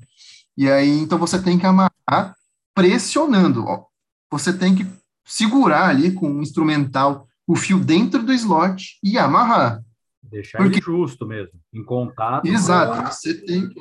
[0.55, 2.35] e aí, então você tem que amarrar
[2.73, 3.85] pressionando, ó,
[4.29, 4.85] você tem que
[5.25, 9.83] segurar ali com o instrumental o fio dentro do slot e amarrar,
[10.31, 10.77] Deixar Porque...
[10.77, 12.45] ele justo mesmo, em contato.
[12.47, 13.03] Exato.
[13.03, 13.11] Com...
[13.11, 13.79] Você tem que,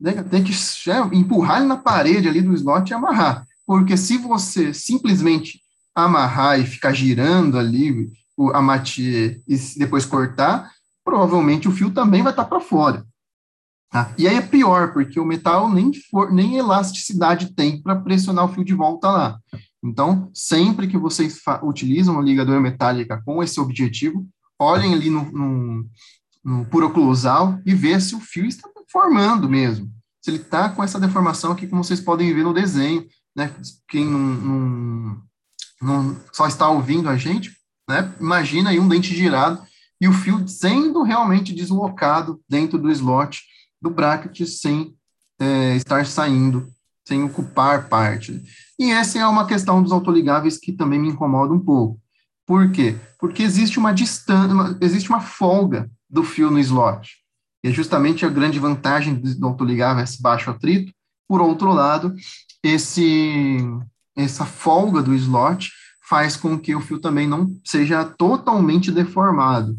[0.00, 0.52] né, tem que
[1.12, 3.46] empurrar ele na parede ali do slot e amarrar.
[3.66, 5.60] Porque se você simplesmente
[5.94, 10.70] amarrar e ficar girando ali o, a e depois cortar,
[11.04, 13.06] provavelmente o fio também vai estar para fora.
[13.90, 14.12] Tá?
[14.16, 18.48] E aí é pior, porque o metal nem, for, nem elasticidade tem para pressionar o
[18.48, 19.38] fio de volta lá.
[19.84, 24.26] Então, sempre que vocês utilizam uma ligadura metálica com esse objetivo,
[24.58, 25.86] olhem ali no, no,
[26.42, 26.66] no
[27.66, 29.90] e vê se o fio está formando mesmo.
[30.22, 33.52] Se ele está com essa deformação aqui, como vocês podem ver no desenho, né?
[33.88, 35.22] Quem não, não,
[35.82, 37.50] não só está ouvindo a gente,
[37.88, 38.14] né?
[38.20, 39.60] Imagina aí um dente girado
[40.02, 43.40] e o fio sendo realmente deslocado dentro do slot
[43.80, 44.96] do bracket sem
[45.38, 46.66] é, estar saindo,
[47.06, 48.42] sem ocupar parte.
[48.76, 52.00] E essa é uma questão dos autoligáveis que também me incomoda um pouco.
[52.44, 52.96] Por quê?
[53.16, 57.18] Porque existe uma distância, existe uma folga do fio no slot.
[57.62, 60.92] E é justamente a grande vantagem do autoligável esse baixo atrito.
[61.28, 62.12] Por outro lado,
[62.60, 63.58] esse,
[64.16, 65.70] essa folga do slot
[66.08, 69.78] faz com que o fio também não seja totalmente deformado.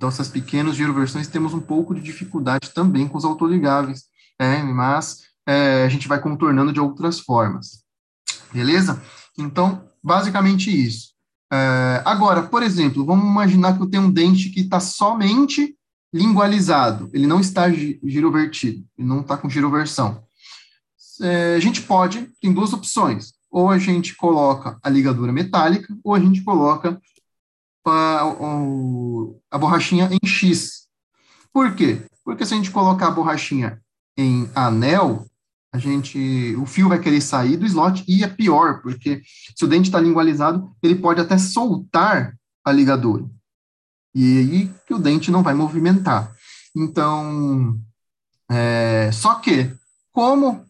[0.00, 4.04] Então, essas pequenas giroversões temos um pouco de dificuldade também com os autoligáveis,
[4.40, 4.62] né?
[4.62, 7.84] mas é, a gente vai contornando de outras formas.
[8.50, 8.98] Beleza?
[9.36, 11.10] Então, basicamente isso.
[11.52, 15.76] É, agora, por exemplo, vamos imaginar que eu tenho um dente que está somente
[16.14, 20.24] lingualizado, ele não está girovertido, ele não está com giroversão.
[21.20, 26.14] É, a gente pode, tem duas opções, ou a gente coloca a ligadura metálica, ou
[26.14, 26.98] a gente coloca
[27.90, 30.86] a, borrachinha em X.
[31.52, 32.02] Por quê?
[32.24, 33.80] Porque se a gente colocar a borrachinha
[34.16, 35.26] em anel,
[35.72, 39.22] a gente, o fio vai querer sair do slot e é pior, porque
[39.56, 43.24] se o dente está lingualizado, ele pode até soltar a ligadura.
[44.14, 46.34] E aí que o dente não vai movimentar.
[46.76, 47.78] Então,
[48.50, 49.72] é, só que,
[50.12, 50.64] como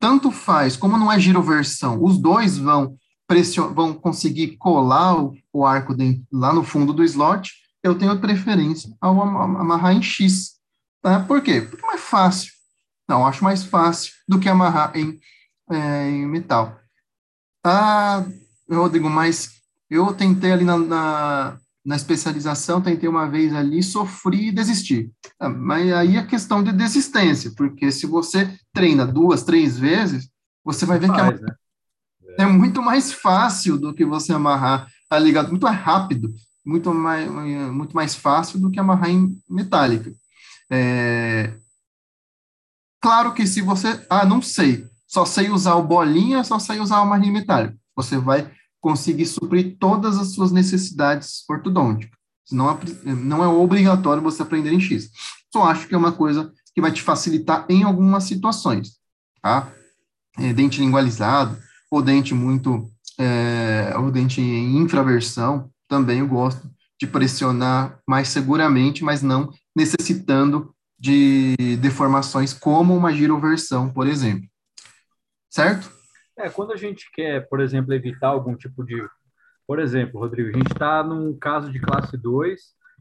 [0.00, 5.64] tanto faz, como não é giroversão, os dois vão, pression, vão conseguir colar o, o
[5.64, 5.94] arco
[6.32, 10.56] lá no fundo do slot, eu tenho preferência ao amarrar em X.
[11.02, 11.20] Tá?
[11.20, 11.60] Por quê?
[11.60, 12.52] Porque é mais fácil.
[13.08, 15.18] Não, acho mais fácil do que amarrar em,
[15.70, 16.78] é, em metal.
[17.64, 18.24] Ah,
[18.68, 19.50] Rodrigo, mas
[19.88, 25.10] eu tentei ali na, na, na, especialização, tentei uma vez ali, sofri e desisti.
[25.38, 30.28] Ah, mas aí é questão de desistência, porque se você treina duas, três vezes,
[30.64, 31.54] você vai ver Faz, que é, né?
[32.38, 37.30] É muito mais fácil do que você amarrar a ligado, muito mais rápido, muito mais,
[37.72, 40.12] muito mais fácil do que amarrar em metálica.
[40.70, 41.52] É,
[43.06, 47.00] Claro que se você, ah, não sei, só sei usar o bolinha, só sei usar
[47.02, 52.18] o marrinho metálico, você vai conseguir suprir todas as suas necessidades ortodônticas.
[52.50, 52.78] Não é,
[53.14, 55.08] não é obrigatório você aprender em X.
[55.52, 58.96] Só acho que é uma coisa que vai te facilitar em algumas situações,
[59.40, 59.72] tá?
[60.38, 61.56] É, dente lingualizado,
[61.90, 63.92] ou dente muito, é,
[64.38, 66.68] em infraversão, também eu gosto
[66.98, 74.48] de pressionar mais seguramente, mas não necessitando de deformações como uma giroversão, por exemplo.
[75.50, 75.90] Certo?
[76.38, 79.06] É, quando a gente quer, por exemplo, evitar algum tipo de.
[79.66, 82.60] Por exemplo, Rodrigo, a gente está num caso de classe 2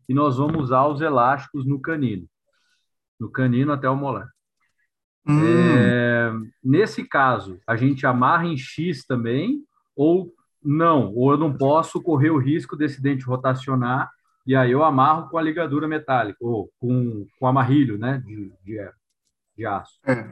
[0.10, 2.28] e nós vamos usar os elásticos no canino.
[3.19, 4.30] No canino até o molar.
[5.28, 5.42] Hum.
[5.44, 6.32] É,
[6.64, 9.64] nesse caso, a gente amarra em X também,
[9.96, 10.34] ou
[10.64, 14.12] não, ou eu não posso correr o risco desse dente rotacionar
[14.46, 18.92] e aí eu amarro com a ligadura metálica, ou com, com amarrilho, né, de, de,
[19.58, 20.00] de aço.
[20.06, 20.24] É.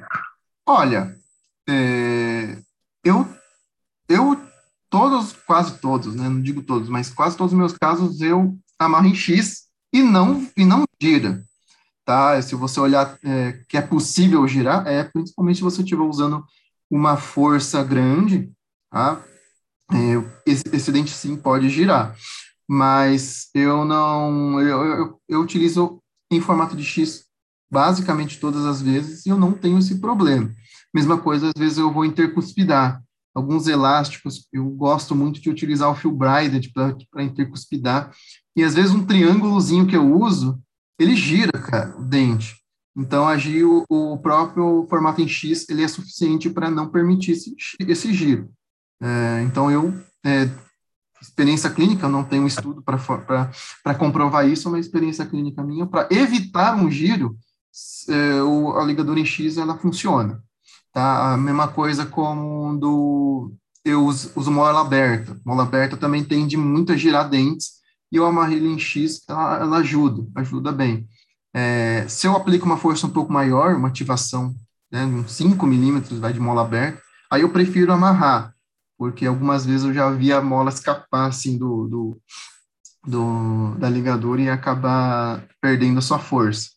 [0.68, 1.16] Olha,
[1.68, 2.60] é,
[3.04, 3.28] eu
[4.08, 4.40] eu,
[4.90, 9.08] todos, quase todos, né, não digo todos, mas quase todos os meus casos eu amarro
[9.08, 11.42] em X e não, e não gira,
[12.06, 12.42] tá?
[12.42, 16.44] Se você olhar é, que é possível girar, é principalmente se você estiver usando
[16.90, 18.52] uma força grande,
[18.92, 19.22] tá?
[19.92, 22.16] É, esse, esse dente sim pode girar,
[22.68, 27.26] mas eu não, eu, eu, eu utilizo em formato de X
[27.72, 30.54] basicamente todas as vezes e eu não tenho esse problema.
[30.94, 33.02] Mesma coisa, às vezes eu vou intercuspidar.
[33.34, 38.12] Alguns elásticos, eu gosto muito de utilizar o fio braided para intercuspidar.
[38.56, 40.62] E às vezes um triângulozinho que eu uso,
[41.00, 42.56] ele gira, cara, o dente.
[42.96, 47.56] Então, agir o, o próprio formato em X, ele é suficiente para não permitir esse,
[47.80, 48.52] esse giro.
[49.02, 50.50] É, então, eu, é,
[51.22, 56.76] experiência clínica, eu não tenho estudo para comprovar isso, uma experiência clínica minha, para evitar
[56.76, 57.36] um giro,
[58.10, 60.44] é, o, a ligadura em X, ela funciona.
[60.92, 61.34] Tá?
[61.34, 63.52] A mesma coisa como do
[63.84, 65.40] eu uso, uso mola aberta.
[65.44, 67.83] Mola aberta também tende muito a girar dentes
[68.14, 71.10] e o amarrilho em X, ela, ela ajuda, ajuda bem.
[71.52, 74.54] É, se eu aplico uma força um pouco maior, uma ativação,
[74.92, 78.54] né, uns 5 milímetros, vai de mola aberta, aí eu prefiro amarrar,
[79.00, 82.22] porque algumas vezes eu já vi a mola escapar, assim, do, do,
[83.04, 86.70] do da ligadura e acabar perdendo a sua força.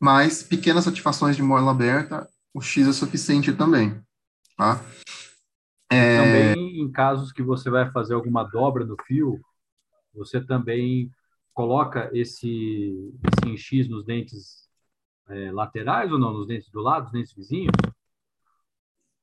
[0.00, 4.00] Mas pequenas ativações de mola aberta, o X é suficiente também,
[4.56, 4.80] tá?
[5.90, 6.18] É...
[6.18, 9.40] Também em casos que você vai fazer alguma dobra no fio,
[10.16, 11.10] você também
[11.52, 13.12] coloca esse,
[13.44, 14.68] esse X nos dentes
[15.28, 16.32] é, laterais ou não?
[16.32, 17.72] Nos dentes do lado, os dentes vizinhos?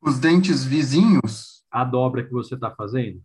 [0.02, 1.64] Os dentes vizinhos?
[1.72, 3.22] A dobra que você está fazendo?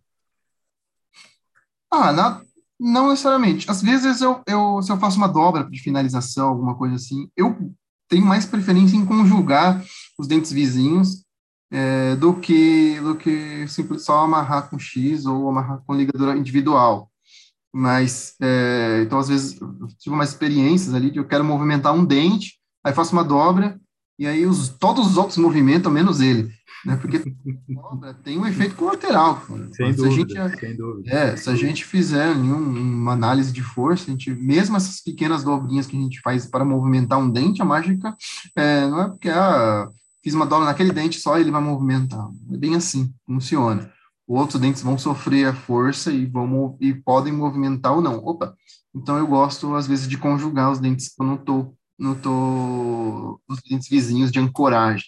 [1.91, 2.43] Ah, na,
[2.79, 3.71] não necessariamente.
[3.71, 7.75] Às vezes, eu, eu, se eu faço uma dobra de finalização, alguma coisa assim, eu
[8.09, 9.83] tenho mais preferência em conjugar
[10.19, 11.25] os dentes vizinhos
[11.71, 17.11] é, do que do que simples só amarrar com X ou amarrar com ligadura individual.
[17.73, 22.05] Mas, é, então, às vezes, eu tive umas experiências ali que eu quero movimentar um
[22.05, 22.55] dente,
[22.85, 23.79] aí faço uma dobra,
[24.19, 26.51] e aí os, todos os outros movimentam, menos ele.
[26.85, 26.97] Né?
[26.97, 27.19] Porque
[27.69, 29.43] dobra tem um efeito colateral.
[29.73, 31.11] Sem, dúvida, a gente, sem dúvida.
[31.11, 35.87] É, se a gente fizer uma análise de força, a gente, mesmo essas pequenas dobrinhas
[35.87, 38.17] que a gente faz para movimentar um dente, a mágica
[38.57, 39.89] é, não é porque ah,
[40.23, 42.29] fiz uma dobra naquele dente só ele vai movimentar.
[42.53, 43.93] É bem assim, funciona
[44.37, 48.19] outros dentes vão sofrer a força e, vão, e podem movimentar ou não.
[48.19, 48.55] Opa!
[48.95, 53.88] Então, eu gosto, às vezes, de conjugar os dentes quando estou não tô os dentes
[53.88, 55.07] vizinhos de ancoragem.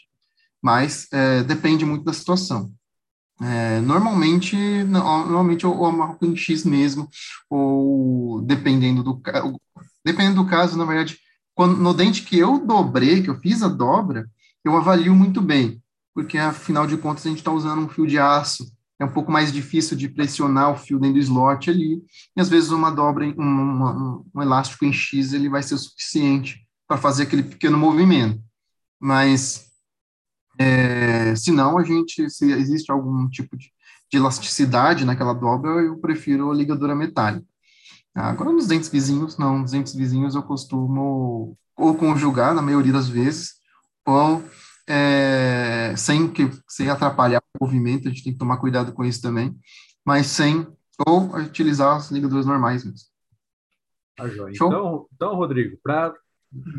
[0.60, 2.72] Mas é, depende muito da situação.
[3.40, 7.08] É, normalmente, normalmente eu, eu amarro com X mesmo,
[7.48, 9.22] ou dependendo do,
[10.04, 11.16] dependendo do caso, na verdade,
[11.54, 14.28] quando, no dente que eu dobrei, que eu fiz a dobra,
[14.62, 18.18] eu avalio muito bem, porque afinal de contas a gente está usando um fio de
[18.18, 22.02] aço é um pouco mais difícil de pressionar o fio dentro do slot ali,
[22.36, 26.68] e às vezes uma dobra, um, um, um elástico em X, ele vai ser suficiente
[26.86, 28.42] para fazer aquele pequeno movimento.
[29.00, 29.70] Mas,
[30.58, 33.72] é, se não, a gente, se existe algum tipo de,
[34.10, 37.46] de elasticidade naquela dobra, eu prefiro a ligadura metálica.
[38.14, 43.08] Agora, nos dentes vizinhos, não, nos dentes vizinhos eu costumo ou conjugar, na maioria das
[43.08, 43.54] vezes,
[44.04, 44.44] ou
[44.86, 49.22] é, sem, que, sem atrapalhar o movimento, a gente tem que tomar cuidado com isso
[49.22, 49.56] também,
[50.04, 50.66] mas sem,
[51.06, 53.08] ou utilizar as ligaduras normais mesmo.
[54.16, 56.14] Tá então, então, Rodrigo, para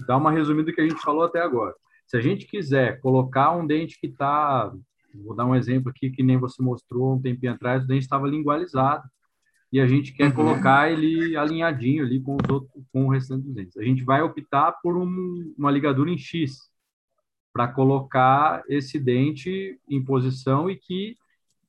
[0.07, 1.73] dar uma resumida do que a gente falou até agora,
[2.05, 4.71] se a gente quiser colocar um dente que está,
[5.23, 8.27] vou dar um exemplo aqui que nem você mostrou um tempinho atrás, o dente estava
[8.27, 9.10] lingualizado,
[9.71, 10.34] e a gente quer uhum.
[10.34, 13.77] colocar ele alinhadinho ali com, os outros, com o restante dos dentes.
[13.77, 16.69] A gente vai optar por um, uma ligadura em X,
[17.53, 21.17] para colocar esse dente em posição e que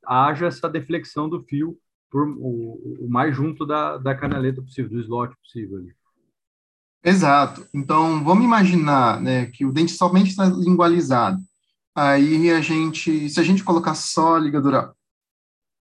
[0.06, 1.78] haja essa deflexão do fio
[2.10, 5.86] por, o, o mais junto da, da canaleta possível, do slot possível.
[7.04, 7.66] Exato.
[7.74, 11.38] Então, vamos imaginar né, que o dente somente está lingualizado.
[11.94, 14.94] Aí a gente, se a gente colocar só a ligadura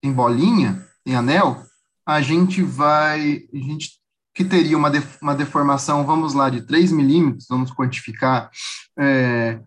[0.04, 1.64] em bolinha, em anel,
[2.06, 4.02] a gente vai, a gente
[4.34, 4.92] que teria uma,
[5.22, 8.50] uma deformação, vamos lá, de 3 milímetros, vamos quantificar,
[8.98, 9.62] é,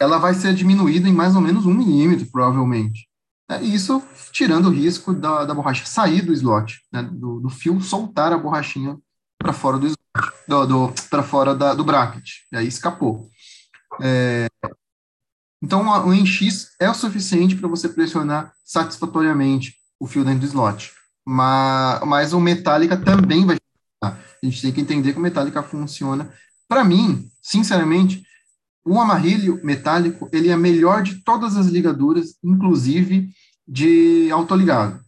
[0.00, 3.08] ela vai ser diminuída em mais ou menos um milímetro, provavelmente.
[3.50, 7.80] É, isso tirando o risco da, da borracha sair do slot, né, do, do, fio
[7.80, 8.98] soltar a borrachinha
[9.38, 9.98] para fora do slot,
[10.46, 13.28] do, do para fora da, do bracket, e aí escapou.
[14.02, 14.48] É,
[15.62, 20.92] então, o NX é o suficiente para você pressionar satisfatoriamente o fio dentro do slot.
[21.26, 23.56] Mas, mas o Metallica também vai.
[24.02, 26.32] A gente tem que entender que o Metallica funciona.
[26.68, 28.22] Para mim, sinceramente,
[28.84, 33.28] o amarrilho metálico, ele é melhor de todas as ligaduras, inclusive
[33.66, 35.00] de autoligado.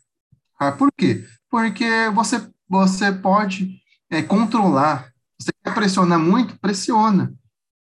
[0.59, 1.25] Ah, por quê?
[1.51, 5.11] Porque você, você pode é, controlar.
[5.41, 6.59] Você quer pressionar muito?
[6.61, 7.33] Pressiona.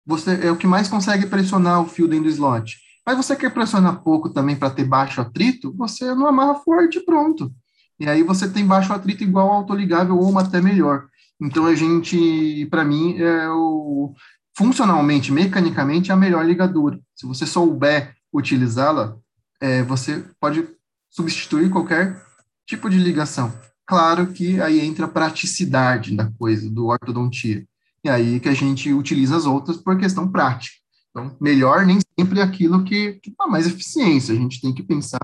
[0.05, 2.77] Você é o que mais consegue pressionar o fio dentro do slot.
[3.05, 5.73] Mas você quer pressionar pouco também para ter baixo atrito?
[5.77, 7.51] Você não amarra forte pronto.
[7.99, 11.07] E aí você tem baixo atrito igual ao autoligável ou uma até melhor.
[11.41, 14.13] Então a gente, para mim, é o
[14.59, 16.99] funcionalmente, mecanicamente, é a melhor ligadura.
[17.15, 19.15] Se você souber utilizá-la,
[19.61, 20.67] é, você pode
[21.09, 22.21] substituir qualquer
[22.67, 23.53] tipo de ligação.
[23.87, 27.65] Claro que aí entra a praticidade da coisa, do ortodontia.
[28.03, 30.75] E aí que a gente utiliza as outras por questão prática.
[31.09, 34.33] Então, melhor nem sempre é aquilo que, dá mais eficiência.
[34.33, 35.21] A gente tem que pensar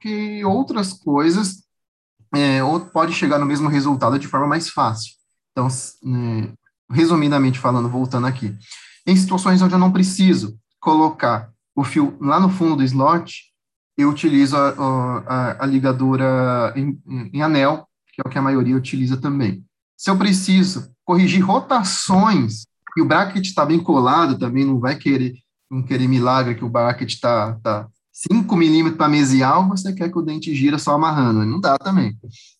[0.00, 1.62] que outras coisas
[2.34, 5.12] é, ou pode chegar no mesmo resultado de forma mais fácil.
[5.52, 5.68] Então,
[6.02, 6.54] né,
[6.90, 8.56] resumidamente falando, voltando aqui,
[9.06, 13.44] em situações onde eu não preciso colocar o fio lá no fundo do slot,
[13.96, 14.68] eu utilizo a,
[15.26, 17.00] a, a ligadura em,
[17.32, 19.64] em, anel, que é o que a maioria utiliza também.
[19.96, 22.66] Se eu preciso corrigir rotações,
[22.96, 25.34] e o bracket está bem colado também, não vai querer,
[25.70, 30.18] não querer milagre que o bracket está tá 5 milímetros para mesial, você quer que
[30.18, 32.16] o dente gira só amarrando, não dá também.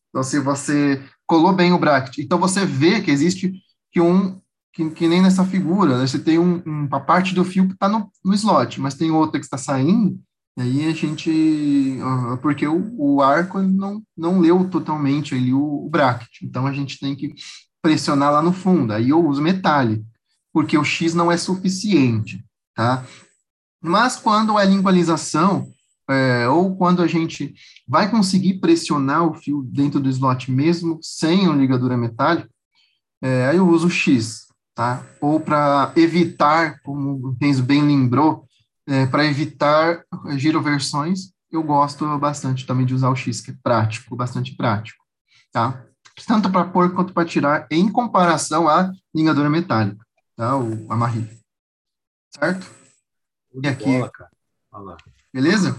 [0.09, 3.53] Então, se você colou bem o bracket, então você vê que existe
[3.93, 4.41] que um,
[4.73, 6.07] que, que nem nessa figura, né?
[6.07, 9.11] você tem um, um, uma parte do fio que está no, no slot, mas tem
[9.11, 10.19] outra que está saindo,
[10.57, 15.87] e aí a gente, uh, porque o, o arco não, não leu totalmente ali o,
[15.87, 17.35] o bracket, então a gente tem que
[17.83, 20.05] pressionar lá no fundo, aí eu uso metálico,
[20.53, 23.05] porque o X não é suficiente, tá?
[23.81, 25.69] Mas quando é lingualização,
[26.11, 27.55] é, ou quando a gente
[27.87, 32.49] vai conseguir pressionar o fio dentro do slot mesmo sem uma ligadura metálica,
[33.23, 35.05] é, aí eu uso o X, tá?
[35.21, 38.47] Ou para evitar, como o Renzo bem lembrou,
[38.87, 40.05] é, para evitar
[40.37, 45.05] giroversões, eu gosto bastante também de usar o X, que é prático, bastante prático,
[45.53, 45.85] tá?
[46.27, 50.05] Tanto para pôr quanto para tirar, em comparação à ligadura metálica,
[50.37, 50.57] tá?
[50.57, 51.29] O amarre.
[52.31, 52.67] Certo?
[53.63, 53.85] E aqui.
[54.71, 54.97] Bola,
[55.33, 55.79] Beleza?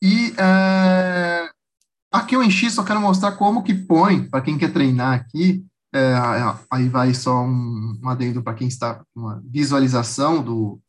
[0.00, 1.48] E é,
[2.10, 5.64] aqui eu enchi, só quero mostrar como que põe, para quem quer treinar aqui,
[5.94, 6.14] é,
[6.70, 10.80] aí vai só um, um adendo para quem está, uma visualização do,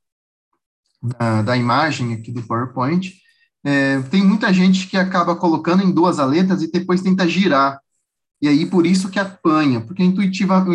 [1.01, 3.13] da, da imagem aqui do PowerPoint.
[3.65, 7.79] É, tem muita gente que acaba colocando em duas aletas e depois tenta girar.
[8.41, 10.65] E aí, por isso que apanha, porque intuitiva,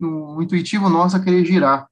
[0.00, 1.86] o, o intuitivo nosso é querer girar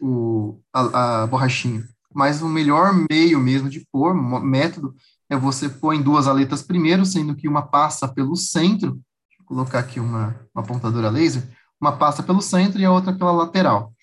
[0.00, 1.84] o, a, a borrachinha.
[2.14, 4.94] Mas o melhor meio mesmo de pôr, método,
[5.28, 8.98] é você pôr em duas aletas primeiro, sendo que uma passa pelo centro
[9.46, 11.48] colocar aqui uma, uma apontadora laser,
[11.80, 13.94] uma passa pelo centro e a outra pela lateral.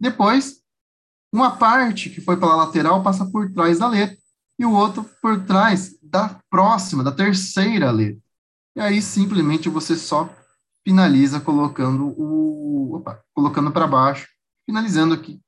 [0.00, 0.62] Depois,
[1.32, 4.16] uma parte que foi pela lateral passa por trás da letra
[4.58, 8.20] e o outro por trás da próxima, da terceira letra.
[8.76, 10.28] E aí simplesmente você só
[10.84, 14.26] finaliza colocando o opa, colocando para baixo,
[14.66, 15.40] finalizando aqui.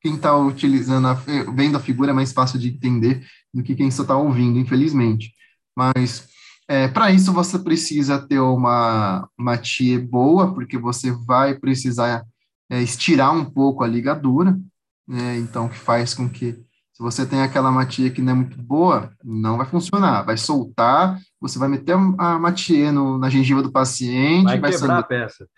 [0.00, 3.90] Quem está utilizando, a, vendo a figura é mais fácil de entender do que quem
[3.90, 5.34] só está ouvindo, infelizmente.
[5.76, 6.28] Mas
[6.68, 12.24] é, Para isso, você precisa ter uma, uma TIE boa, porque você vai precisar
[12.70, 14.58] é, estirar um pouco a ligadura,
[15.06, 15.38] né?
[15.38, 16.52] então, que faz com que,
[16.92, 21.18] se você tem aquela matia que não é muito boa, não vai funcionar, vai soltar,
[21.40, 24.44] você vai meter a matia no, na gengiva do paciente...
[24.44, 25.48] Vai, vai quebrar a peça.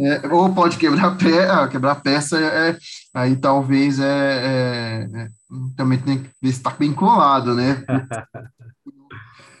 [0.00, 2.78] É, ou pode quebrar a peça, ah, quebrar a peça é,
[3.12, 5.28] aí talvez é, é, é
[5.76, 7.82] também tem que ver se está bem colado, né?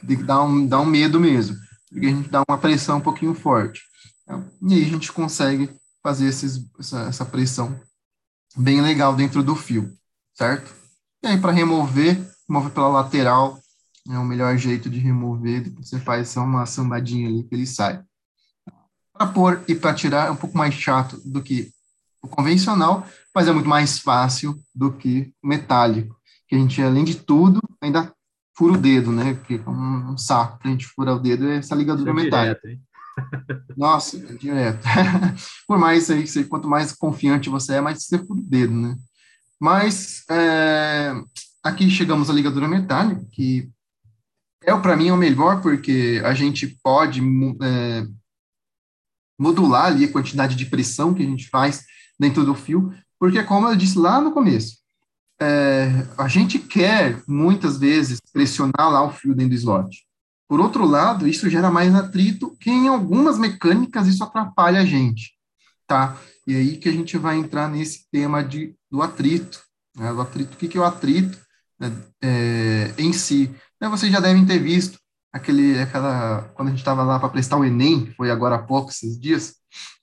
[0.08, 1.56] de dar um, dar um medo mesmo,
[1.90, 3.82] porque a gente dá uma pressão um pouquinho forte.
[4.62, 5.70] E aí a gente consegue
[6.02, 7.78] fazer esses, essa, essa pressão
[8.56, 9.92] bem legal dentro do fio,
[10.34, 10.74] certo?
[11.22, 13.60] E aí, para remover, remove pela lateral,
[14.08, 18.02] é o melhor jeito de remover, você faz só uma sambadinha ali que ele sai.
[19.12, 21.70] Para pôr e para tirar é um pouco mais chato do que
[22.22, 27.04] o convencional, mas é muito mais fácil do que o metálico, que a gente, além
[27.04, 28.12] de tudo, ainda
[28.58, 29.34] fura o dedo, né?
[29.34, 32.14] Porque é um, um saco para a gente furar o dedo é essa ligadura é
[32.14, 32.60] metálica.
[32.60, 32.82] Direto,
[33.76, 34.82] Nossa, é direto.
[35.66, 38.96] Por mais aí, quanto mais confiante você é, mais você fura o dedo, né?
[39.60, 41.14] Mas é,
[41.62, 43.70] aqui chegamos à ligadura metálica, que
[44.64, 47.20] é para mim o melhor, porque a gente pode
[47.62, 48.06] é,
[49.38, 51.84] modular ali a quantidade de pressão que a gente faz
[52.18, 54.77] dentro do fio, porque como eu disse lá no começo,
[55.40, 60.04] é, a gente quer, muitas vezes, pressionar lá o fio dentro do slot.
[60.48, 65.32] Por outro lado, isso gera mais atrito, que em algumas mecânicas isso atrapalha a gente,
[65.86, 66.16] tá?
[66.46, 69.62] E aí que a gente vai entrar nesse tema de, do atrito.
[69.94, 70.10] Né?
[70.12, 71.38] Do atrito, o que, que é o atrito
[71.78, 71.92] né?
[72.22, 73.54] é, em si?
[73.80, 74.98] Né, vocês já devem ter visto
[75.30, 78.90] aquele, aquela, quando a gente estava lá para prestar o Enem, foi agora há pouco,
[78.90, 79.56] esses dias,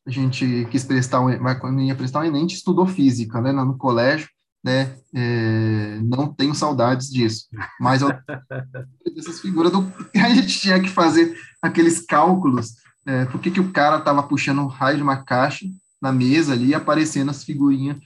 [0.06, 3.52] a gente quis prestar, o, quando ia prestar o Enem, a gente estudou física, né,
[3.52, 4.30] no colégio,
[4.66, 7.46] né, é, não tenho saudades disso,
[7.80, 8.10] mas eu,
[9.16, 12.74] dessas figuras do, a gente tinha que fazer aqueles cálculos,
[13.06, 15.68] é, por que, que o cara estava puxando um raio de uma caixa
[16.02, 17.98] na mesa ali, aparecendo as figurinhas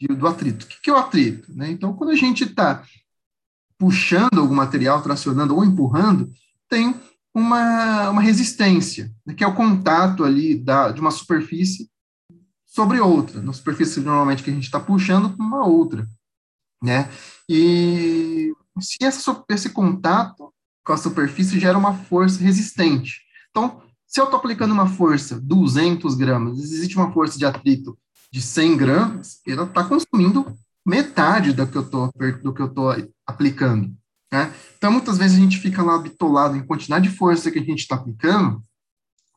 [0.00, 0.66] de, do atrito.
[0.66, 1.54] O que, que é o atrito?
[1.54, 1.70] Né?
[1.70, 2.82] Então, quando a gente está
[3.78, 6.28] puxando algum material, tracionando ou empurrando,
[6.68, 6.96] tem
[7.32, 11.88] uma, uma resistência, né, que é o contato ali da, de uma superfície
[12.78, 16.08] sobre outra, na superfície normalmente que a gente está puxando com uma outra,
[16.80, 17.10] né?
[17.48, 20.54] E se essa, esse contato
[20.86, 23.22] com a superfície gera uma força resistente.
[23.50, 27.98] Então, se eu estou aplicando uma força 200 gramas, existe uma força de atrito
[28.30, 30.46] de 100 gramas, ela está consumindo
[30.86, 32.12] metade do que eu estou
[32.44, 32.90] do que eu tô
[33.26, 33.92] aplicando.
[34.32, 34.54] Né?
[34.76, 37.80] Então, muitas vezes a gente fica lá bitolado em quantidade de força que a gente
[37.80, 38.62] está aplicando,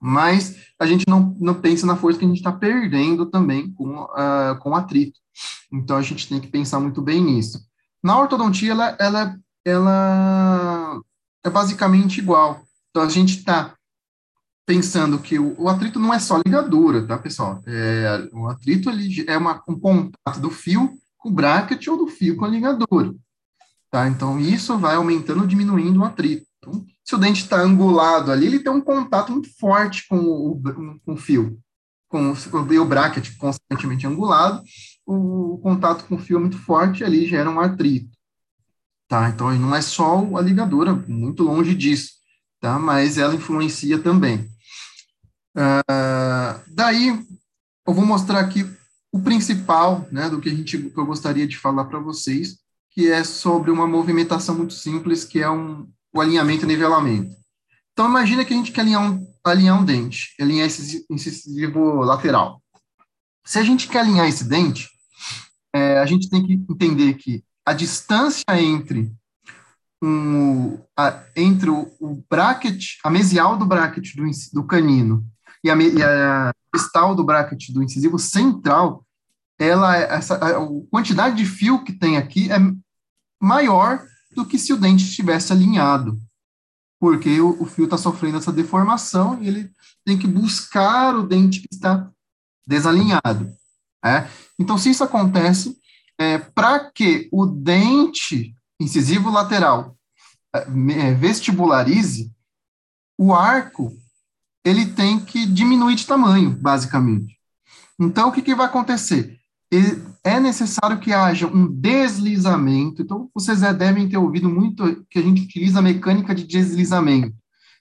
[0.01, 4.01] mas a gente não, não pensa na força que a gente está perdendo também com,
[4.01, 5.19] uh, com atrito.
[5.71, 7.61] Então, a gente tem que pensar muito bem nisso.
[8.03, 11.01] Na ortodontia, ela, ela, ela
[11.45, 12.63] é basicamente igual.
[12.89, 13.75] Então, a gente está
[14.65, 17.61] pensando que o, o, atrito não é só ligadura, tá, pessoal?
[17.67, 22.07] É, o atrito ele é uma, um contato do fio com o bracket ou do
[22.07, 23.13] fio com a ligadura.
[23.91, 24.07] Tá?
[24.07, 26.47] Então, isso vai aumentando ou diminuindo o atrito.
[26.61, 30.61] Então, se o dente está angulado ali, ele tem um contato muito forte com o,
[31.03, 31.59] com o fio.
[32.07, 34.61] Com o, o bracket constantemente angulado,
[35.05, 38.15] o, o contato com o fio é muito forte ali gera um atrito.
[39.07, 39.29] Tá?
[39.29, 42.11] Então, não é só a ligadura, muito longe disso,
[42.59, 42.77] tá?
[42.77, 44.49] mas ela influencia também.
[45.57, 47.07] Uh, daí,
[47.85, 48.65] eu vou mostrar aqui
[49.11, 52.59] o principal né, do que, a gente, que eu gostaria de falar para vocês,
[52.91, 57.35] que é sobre uma movimentação muito simples, que é um, o alinhamento e nivelamento.
[57.93, 62.61] Então, imagina que a gente quer alinhar um, alinhar um dente, alinhar esse incisivo lateral.
[63.45, 64.89] Se a gente quer alinhar esse dente,
[65.73, 69.11] é, a gente tem que entender que a distância entre
[70.01, 75.25] um, a, entre o, o, bracket, a mesial do bracket do, do canino
[75.63, 79.05] e a, e a distal do bracket do incisivo central
[79.59, 82.57] ela essa a quantidade de fio que tem aqui é
[83.39, 84.03] maior
[84.33, 86.19] do que se o dente estivesse alinhado,
[86.99, 89.71] porque o, o fio está sofrendo essa deformação e ele
[90.05, 92.09] tem que buscar o dente que está
[92.65, 93.51] desalinhado.
[94.03, 94.27] É?
[94.57, 95.77] Então, se isso acontece,
[96.17, 99.97] é, para que o dente incisivo lateral
[100.53, 102.31] é, é, vestibularize,
[103.17, 103.91] o arco
[104.63, 107.39] ele tem que diminuir de tamanho, basicamente.
[107.99, 109.40] Então, o que, que vai acontecer?
[110.23, 113.01] É necessário que haja um deslizamento.
[113.01, 117.35] Então, vocês já devem ter ouvido muito que a gente utiliza a mecânica de deslizamento.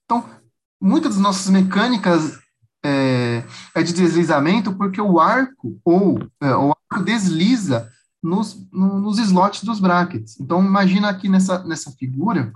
[0.04, 0.24] Então,
[0.80, 2.38] muitas das nossas mecânicas
[2.84, 7.90] é, é de deslizamento porque o arco ou é, o arco desliza
[8.22, 10.38] nos, no, nos slots dos brackets.
[10.40, 12.52] Então, imagina aqui nessa, nessa figura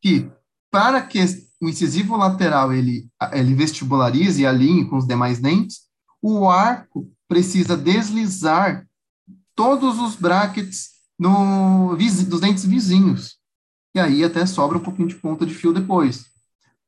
[0.00, 0.30] que
[0.70, 1.20] para que
[1.60, 5.86] o incisivo lateral ele, ele vestibularize e alinhe com os demais dentes,
[6.20, 8.86] o arco precisa deslizar
[9.54, 13.38] todos os brackets no, dos dentes vizinhos.
[13.94, 16.26] E aí até sobra um pouquinho de ponta de fio depois,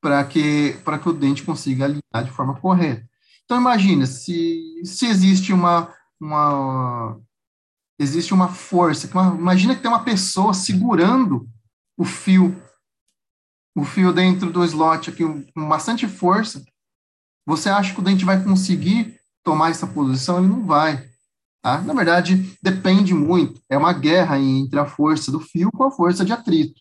[0.00, 3.08] para que, que o dente consiga alinhar de forma correta.
[3.44, 7.18] Então, imagina, se, se existe uma, uma,
[7.98, 11.48] existe uma força, uma, imagina que tem uma pessoa segurando
[11.96, 12.54] o fio,
[13.74, 15.24] o fio dentro do slot aqui
[15.54, 16.62] com bastante força,
[17.46, 19.17] você acha que o dente vai conseguir
[19.48, 21.08] tomar essa posição, ele não vai.
[21.62, 21.80] Tá?
[21.80, 23.62] Na verdade, depende muito.
[23.66, 26.78] É uma guerra entre a força do fio com a força de atrito.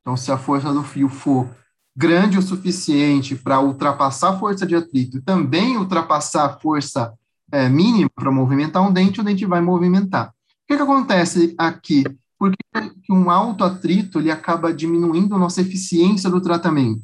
[0.00, 1.48] Então, se a força do fio for
[1.96, 7.12] grande o suficiente para ultrapassar a força de atrito e também ultrapassar a força
[7.52, 10.30] é, mínima para movimentar um dente, o dente vai movimentar.
[10.30, 10.32] O
[10.66, 12.02] que, que acontece aqui?
[12.36, 17.02] Por que um alto atrito ele acaba diminuindo a nossa eficiência do tratamento?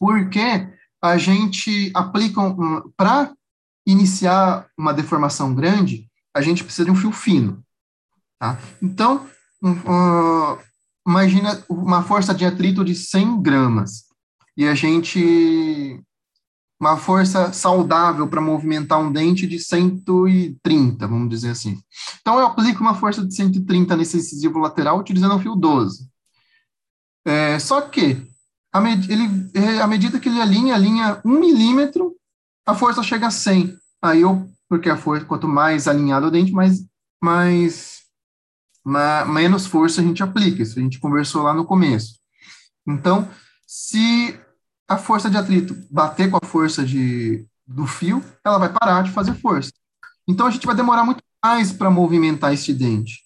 [0.00, 0.68] Porque
[1.00, 3.32] a gente aplica, um, para
[3.86, 7.62] iniciar uma deformação grande, a gente precisa de um fio fino.
[8.38, 8.58] Tá?
[8.82, 9.26] Então,
[9.62, 10.58] uh,
[11.06, 14.04] imagina uma força de atrito de 100 gramas,
[14.56, 16.00] e a gente.
[16.80, 21.80] Uma força saudável para movimentar um dente de 130, vamos dizer assim.
[22.20, 26.10] Então, eu aplico uma força de 130 nesse incisivo lateral utilizando um fio 12.
[27.24, 28.26] É, só que,
[28.72, 32.16] a, med ele, é, à medida que ele alinha, alinha um milímetro
[32.66, 33.76] a força chega a 100.
[34.02, 36.84] Aí eu, porque a força, quanto mais alinhado o dente, mais,
[37.22, 38.02] mais
[38.84, 40.62] menos força a gente aplica.
[40.62, 42.18] Isso a gente conversou lá no começo.
[42.86, 43.28] Então,
[43.66, 44.38] se
[44.86, 49.10] a força de atrito bater com a força de, do fio, ela vai parar de
[49.10, 49.72] fazer força.
[50.28, 53.22] Então, a gente vai demorar muito mais para movimentar esse dente.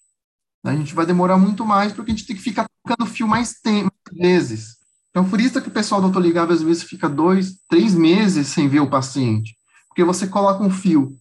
[0.64, 3.54] A gente vai demorar muito mais porque a gente tem que ficar tocando fio mais
[3.60, 4.77] tempo, vezes.
[5.18, 8.68] Então, por isso que o pessoal do autoligável às vezes fica dois, três meses sem
[8.68, 9.56] ver o paciente.
[9.88, 11.12] Porque você coloca um fio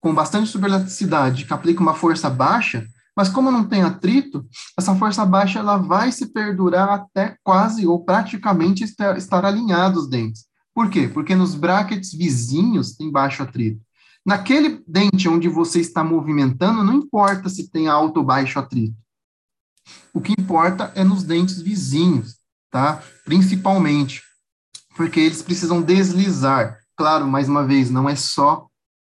[0.00, 2.84] com bastante superelasticidade, que aplica uma força baixa,
[3.16, 4.44] mas como não tem atrito,
[4.76, 10.08] essa força baixa ela vai se perdurar até quase ou praticamente estar, estar alinhado os
[10.08, 10.46] dentes.
[10.74, 11.06] Por quê?
[11.06, 13.80] Porque nos brackets vizinhos tem baixo atrito.
[14.26, 18.96] Naquele dente onde você está movimentando, não importa se tem alto ou baixo atrito.
[20.12, 22.41] O que importa é nos dentes vizinhos,
[22.72, 23.02] tá?
[23.24, 24.22] Principalmente,
[24.96, 26.78] porque eles precisam deslizar.
[26.96, 28.66] Claro, mais uma vez, não é só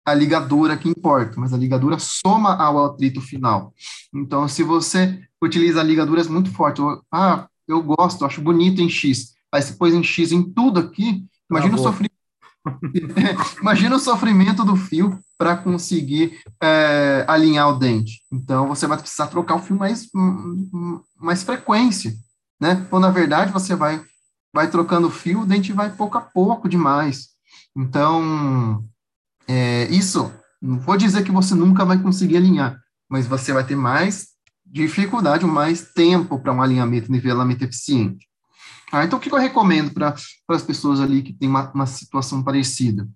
[0.05, 3.73] a ligadura que importa, mas a ligadura soma ao atrito final.
[4.13, 6.83] Então, se você utiliza ligaduras muito fortes,
[7.13, 11.25] ah, eu gosto, acho bonito em X, aí você pôs em X em tudo aqui,
[11.49, 12.11] imagina o sofrimento.
[13.61, 18.23] imagina o sofrimento do fio para conseguir é, alinhar o dente.
[18.33, 20.09] Então, você vai precisar trocar o fio mais,
[21.19, 22.15] mais frequência,
[22.61, 22.87] né?
[22.91, 24.03] Ou, na verdade, você vai,
[24.53, 27.31] vai trocando o fio, o dente vai pouco a pouco demais.
[27.77, 28.85] Então,
[29.49, 33.77] é, isso, não vou dizer que você nunca vai conseguir alinhar, mas você vai ter
[33.77, 34.29] mais
[34.65, 38.29] dificuldade, mais tempo para um alinhamento, nivelamento eficiente.
[38.93, 40.15] Ah, então, o que eu recomendo para
[40.49, 43.09] as pessoas ali que têm uma, uma situação parecida?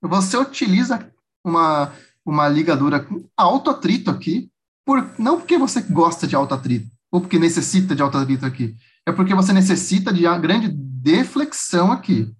[0.00, 1.10] Você utiliza
[1.44, 1.92] uma,
[2.24, 4.50] uma ligadura com alto atrito aqui,
[4.84, 8.74] por, não porque você gosta de alto atrito, ou porque necessita de alto atrito aqui,
[9.08, 12.30] é porque você necessita de grande deflexão aqui.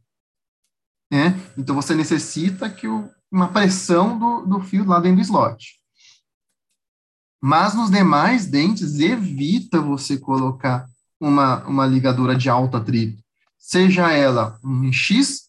[1.10, 1.34] Né?
[1.56, 5.78] Então, você necessita que o, uma pressão do, do fio lá dentro do slot.
[7.40, 10.86] Mas nos demais dentes, evita você colocar
[11.18, 13.22] uma, uma ligadura de alto atrito,
[13.58, 15.48] seja ela um X,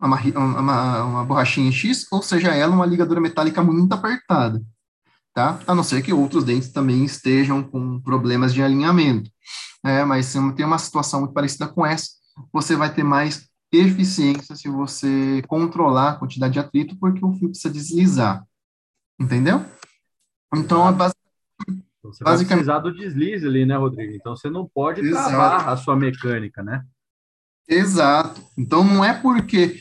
[0.00, 4.62] uma, uma, uma borrachinha X, ou seja ela uma ligadura metálica muito apertada,
[5.34, 5.58] tá?
[5.66, 9.28] A não ser que outros dentes também estejam com problemas de alinhamento.
[9.84, 12.10] É, mas se tem uma situação muito parecida com essa,
[12.52, 17.48] você vai ter mais eficiência se você controlar a quantidade de atrito, porque o fio
[17.48, 18.46] precisa deslizar.
[19.18, 19.64] Entendeu?
[20.54, 21.14] Então, a base...
[22.02, 24.12] Você vai precisar do deslize ali, né, Rodrigo?
[24.14, 25.28] Então, você não pode Exato.
[25.28, 26.84] travar a sua mecânica, né?
[27.68, 28.42] Exato.
[28.58, 29.80] Então, não é porque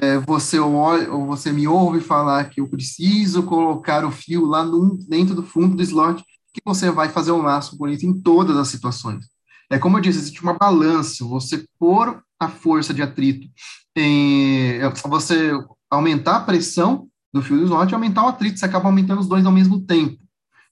[0.00, 4.64] é, você olha, ou você me ouve falar que eu preciso colocar o fio lá
[4.64, 8.56] no, dentro do fundo do slot que você vai fazer um laço bonito em todas
[8.56, 9.31] as situações.
[9.72, 11.24] É como eu disse, existe uma balança.
[11.24, 13.48] Você pôr a força de atrito
[13.96, 15.52] em é você
[15.90, 19.26] aumentar a pressão do fio do slot e aumentar o atrito, você acaba aumentando os
[19.26, 20.18] dois ao mesmo tempo.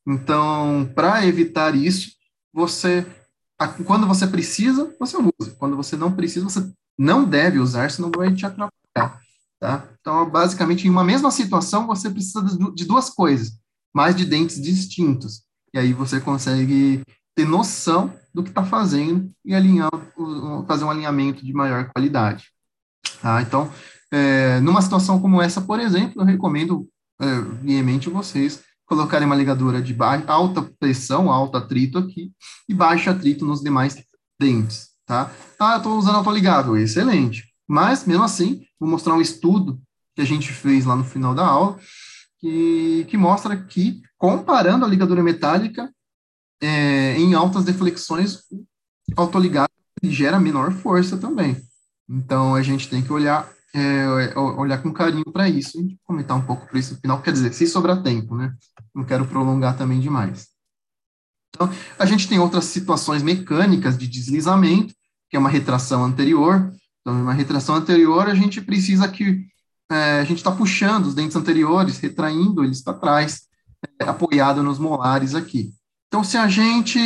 [0.06, 2.10] Então, para evitar isso,
[2.52, 3.06] você
[3.86, 5.54] quando você precisa, você usa.
[5.58, 9.20] Quando você não precisa, você não deve usar, senão vai te atrapalhar.
[9.58, 9.88] Tá?
[10.00, 12.42] Então, basicamente, em uma mesma situação, você precisa
[12.74, 13.52] de duas coisas,
[13.94, 15.42] mais de dentes distintos.
[15.72, 17.02] E aí você consegue
[17.40, 19.90] ter noção do que está fazendo e alinhar,
[20.66, 22.48] fazer um alinhamento de maior qualidade.
[23.22, 23.40] Tá?
[23.40, 23.70] Então,
[24.10, 26.86] é, numa situação como essa, por exemplo, eu recomendo
[27.20, 32.32] é, vocês colocarem uma ligadura de alta pressão, alto atrito aqui,
[32.68, 34.02] e baixo atrito nos demais
[34.38, 35.30] dentes, tá?
[35.58, 37.44] Ah, eu estou usando autoligável, excelente.
[37.68, 39.80] Mas, mesmo assim, vou mostrar um estudo
[40.14, 41.78] que a gente fez lá no final da aula,
[42.40, 45.88] que, que mostra que, comparando a ligadura metálica
[46.60, 48.40] é, em altas deflexões,
[49.16, 49.70] autoligado
[50.02, 51.56] gera menor força também.
[52.08, 56.42] Então, a gente tem que olhar, é, olhar com carinho para isso e comentar um
[56.42, 57.22] pouco para isso no final.
[57.22, 58.54] Quer dizer, se sobrar tempo, né?
[58.94, 60.48] Não quero prolongar também demais.
[61.54, 64.94] Então, a gente tem outras situações mecânicas de deslizamento,
[65.28, 66.72] que é uma retração anterior.
[67.00, 69.46] Então, uma retração anterior, a gente precisa que
[69.90, 73.42] é, a gente está puxando os dentes anteriores, retraindo eles para trás,
[74.00, 75.72] é, apoiado nos molares aqui.
[76.10, 76.98] Então, se a gente,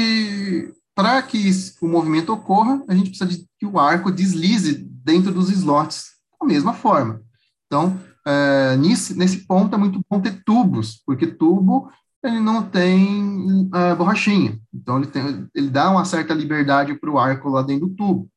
[0.95, 1.51] para que
[1.83, 6.07] o movimento ocorra, a gente precisa de que o arco deslize dentro dos slots
[6.41, 7.21] da mesma forma.
[7.67, 11.93] Então, é, nesse, nesse ponto é muito bom ter tubos, porque tubo
[12.25, 17.19] ele não tem é, borrachinha, então ele, tem, ele dá uma certa liberdade para o
[17.19, 18.31] arco lá dentro do tubo.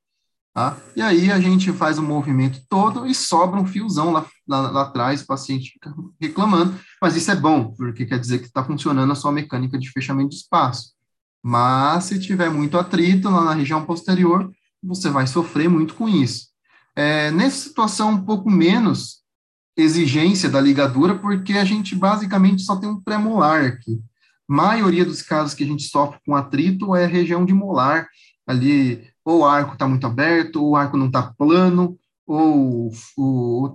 [0.57, 0.75] Tá?
[0.95, 4.81] E aí a gente faz o movimento todo e sobra um fiozão lá, lá, lá
[4.81, 9.11] atrás, o paciente fica reclamando, mas isso é bom, porque quer dizer que está funcionando
[9.11, 10.93] a sua mecânica de fechamento de espaço.
[11.43, 14.51] Mas se tiver muito atrito lá na região posterior,
[14.81, 16.47] você vai sofrer muito com isso.
[16.95, 19.21] É, nessa situação, um pouco menos
[19.77, 24.01] exigência da ligadura, porque a gente basicamente só tem um pré-molar aqui.
[24.49, 28.07] maioria dos casos que a gente sofre com atrito é região de molar,
[28.47, 32.89] ali, ou o arco está muito aberto, ou o arco não está plano, ou,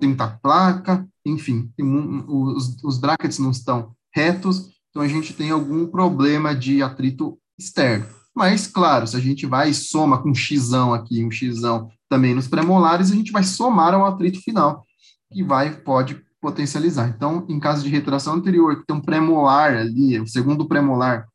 [0.01, 1.85] tem muita placa, enfim, tem,
[2.27, 8.07] os, os brackets não estão retos, então a gente tem algum problema de atrito externo.
[8.35, 11.61] Mas, claro, se a gente vai e soma com um x aqui, um x
[12.09, 14.87] também nos premolares, a gente vai somar ao atrito final,
[15.31, 17.09] que vai, pode potencializar.
[17.11, 21.27] Então, em caso de retração anterior, que tem um premolar ali, o segundo premolar,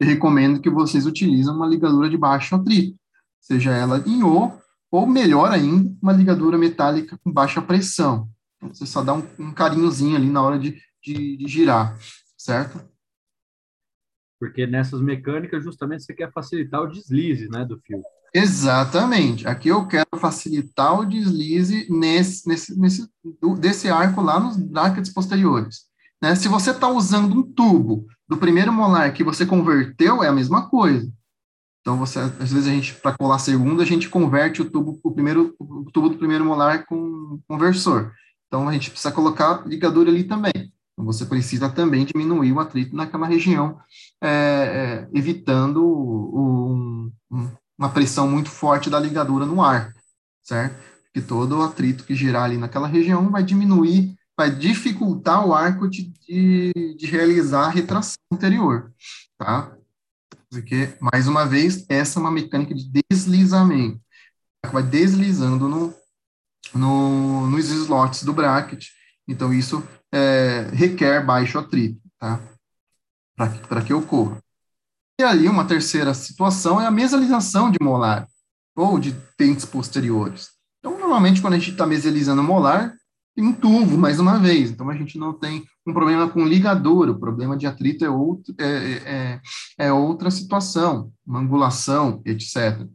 [0.00, 2.98] eu recomendo que vocês utilizem uma ligadura de baixo atrito,
[3.40, 4.52] seja ela em O,
[4.90, 8.28] ou melhor ainda, uma ligadura metálica com baixa pressão.
[8.56, 11.98] Então, você só dá um, um carinhozinho ali na hora de, de, de girar,
[12.36, 12.80] certo?
[14.38, 18.02] Porque nessas mecânicas, justamente, você quer facilitar o deslize né, do fio.
[18.32, 19.46] Exatamente.
[19.46, 23.08] Aqui eu quero facilitar o deslize nesse, nesse, nesse,
[23.58, 25.90] desse arco lá nos brackets posteriores.
[26.22, 26.34] Né?
[26.34, 30.68] Se você está usando um tubo do primeiro molar que você converteu, é a mesma
[30.68, 31.10] coisa.
[31.80, 35.12] Então, você, às vezes, a gente, para colar segundo, a gente converte o tubo, o
[35.12, 38.12] primeiro, o tubo do primeiro molar com conversor.
[38.46, 40.52] Então, a gente precisa colocar ligadura ali também.
[40.92, 43.78] Então, você precisa também diminuir o atrito naquela região,
[44.22, 49.94] é, é, evitando um, um, uma pressão muito forte da ligadura no ar,
[50.42, 50.76] certo?
[51.04, 55.88] Porque todo o atrito que girar ali naquela região vai diminuir, vai dificultar o arco
[55.88, 58.92] de, de, de realizar a retração anterior,
[59.38, 59.74] tá?
[60.50, 64.00] Porque, mais uma vez, essa é uma mecânica de deslizamento.
[64.72, 65.94] Vai deslizando no,
[66.74, 68.88] no, nos slots do bracket.
[69.28, 69.82] Então, isso
[70.12, 72.40] é, requer baixo atrito, tá?
[73.36, 74.42] Para que ocorra.
[75.20, 78.26] E ali, uma terceira situação é a mesalização de molar,
[78.74, 80.48] ou de dentes posteriores.
[80.78, 82.94] Então, normalmente, quando a gente está meselizando molar,
[83.36, 84.70] um tubo, mais uma vez.
[84.70, 88.54] Então, a gente não tem um problema com ligadura, o problema de atrito é, outro,
[88.58, 89.40] é, é,
[89.78, 92.86] é outra situação, uma angulação, etc.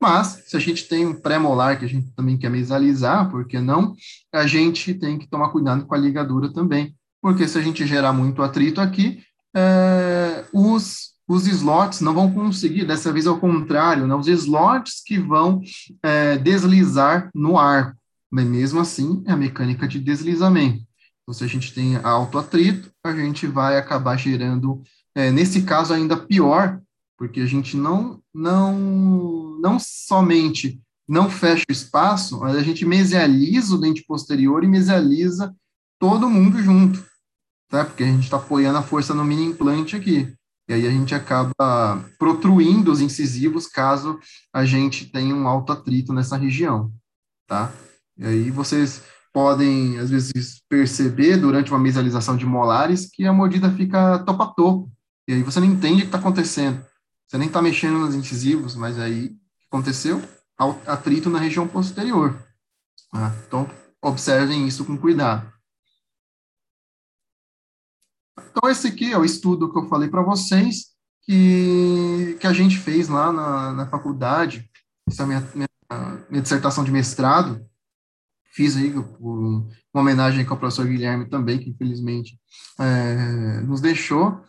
[0.00, 3.58] Mas, se a gente tem um pré-molar que a gente também quer mesalizar, por que
[3.58, 3.94] não?
[4.32, 8.12] A gente tem que tomar cuidado com a ligadura também, porque se a gente gerar
[8.12, 9.22] muito atrito aqui,
[9.54, 15.18] é, os os slots não vão conseguir, dessa vez ao contrário, né, os slots que
[15.18, 15.60] vão
[16.02, 17.96] é, deslizar no arco,
[18.36, 20.84] mas mesmo assim é a mecânica de deslizamento.
[21.22, 24.82] Então, se a gente tem alto atrito, a gente vai acabar gerando,
[25.14, 26.78] é, nesse caso ainda pior,
[27.16, 30.78] porque a gente não, não, não somente
[31.08, 35.56] não fecha o espaço, mas a gente mesializa o dente posterior e mesializa
[35.98, 37.02] todo mundo junto,
[37.70, 37.86] tá?
[37.86, 40.30] Porque a gente está apoiando a força no mini implante aqui.
[40.68, 44.20] E aí a gente acaba protruindo os incisivos caso
[44.52, 46.92] a gente tenha um alto atrito nessa região,
[47.46, 47.72] tá?
[48.18, 49.02] E aí vocês
[49.32, 54.46] podem, às vezes, perceber durante uma mesalização de molares que a mordida fica topo a
[54.46, 54.90] topo.
[55.28, 56.84] E aí você não entende o que está acontecendo.
[57.26, 59.36] Você nem está mexendo nos incisivos, mas aí
[59.70, 60.22] aconteceu?
[60.86, 62.42] Atrito na região posterior.
[63.10, 63.34] Tá?
[63.46, 63.68] Então,
[64.00, 65.52] observem isso com cuidado.
[68.38, 72.78] Então, esse aqui é o estudo que eu falei para vocês, que, que a gente
[72.78, 74.70] fez lá na, na faculdade,
[75.06, 75.68] essa é a minha, minha,
[76.30, 77.68] minha dissertação de mestrado,
[78.56, 78.90] fiz aí
[79.20, 82.40] uma homenagem ao professor Guilherme também, que infelizmente
[82.80, 84.40] é, nos deixou,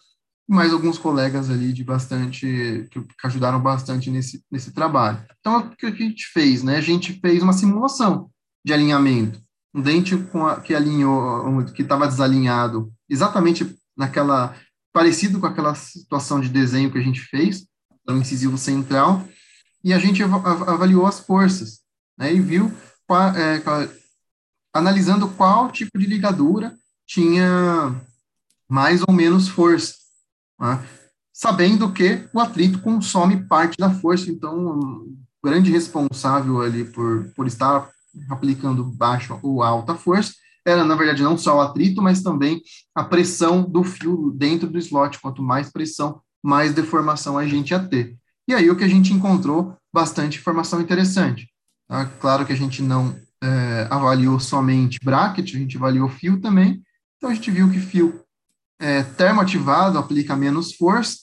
[0.47, 5.21] mais alguns colegas ali de bastante, que, que, ajudaram bastante nesse, nesse trabalho.
[5.41, 6.77] Então, o que a gente fez, né?
[6.77, 8.29] A gente fez uma simulação
[8.65, 9.41] de alinhamento.
[9.75, 14.55] Um dente com a, que alinhou, que estava desalinhado, exatamente naquela
[14.93, 17.67] parecido com aquela situação de desenho que a gente fez,
[18.07, 19.27] no incisivo central,
[19.83, 21.81] e a gente avaliou as forças,
[22.17, 22.73] né, e viu,
[23.07, 23.63] qual, é,
[24.73, 27.95] analisando qual tipo de ligadura tinha
[28.69, 29.95] mais ou menos força,
[30.59, 30.85] né,
[31.31, 37.47] sabendo que o atrito consome parte da força, então, um grande responsável ali por, por
[37.47, 37.89] estar
[38.29, 40.33] aplicando baixa ou alta força
[40.65, 42.61] era, na verdade, não só o atrito, mas também
[42.93, 45.17] a pressão do fio dentro do slot.
[45.21, 48.17] Quanto mais pressão, mais deformação a gente ia ter.
[48.45, 51.47] E aí o que a gente encontrou bastante informação interessante.
[51.87, 52.05] Tá?
[52.19, 56.83] Claro que a gente não é, avaliou somente bracket, a gente avaliou fio também.
[57.17, 58.23] Então a gente viu que fio
[58.79, 61.17] é, termoativado aplica menos força,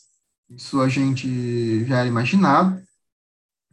[0.51, 2.83] isso a gente já era imaginado.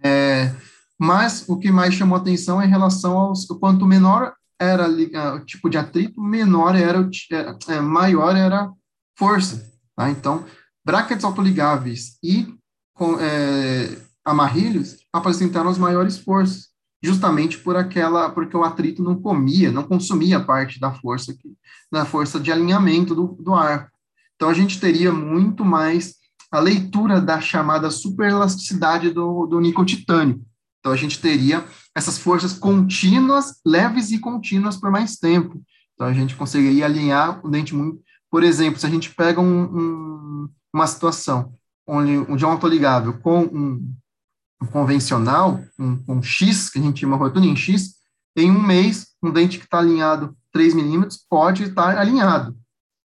[0.04, 0.54] É,
[1.00, 5.70] mas o que mais chamou atenção é em relação aos quanto menor era o tipo
[5.70, 7.00] de atrito, menor era
[7.32, 8.72] é, é, maior era
[9.18, 9.68] força.
[9.96, 10.12] Tá?
[10.12, 10.46] Então,
[10.86, 12.54] brackets autoligáveis e
[12.94, 16.71] com, é, amarrilhos apresentaram as maiores forças,
[17.04, 21.52] justamente por aquela, porque o atrito não comia, não consumia parte da força que,
[21.92, 23.90] da força de alinhamento do, do arco.
[24.36, 26.16] Então, a gente teria muito mais
[26.52, 30.42] a leitura da chamada superelasticidade do, do níquel titânio.
[30.80, 31.64] Então, a gente teria
[31.96, 35.62] essas forças contínuas, leves e contínuas por mais tempo.
[35.94, 38.02] Então, a gente conseguiria alinhar o dente muito.
[38.30, 41.54] Por exemplo, se a gente pega um, um, uma situação
[41.88, 43.96] onde, onde é um autoligável com um,
[44.68, 47.96] convencional, um, um, X, que a gente chama rotunda em X,
[48.36, 52.56] em um mês, um dente que está alinhado 3 milímetros pode estar alinhado.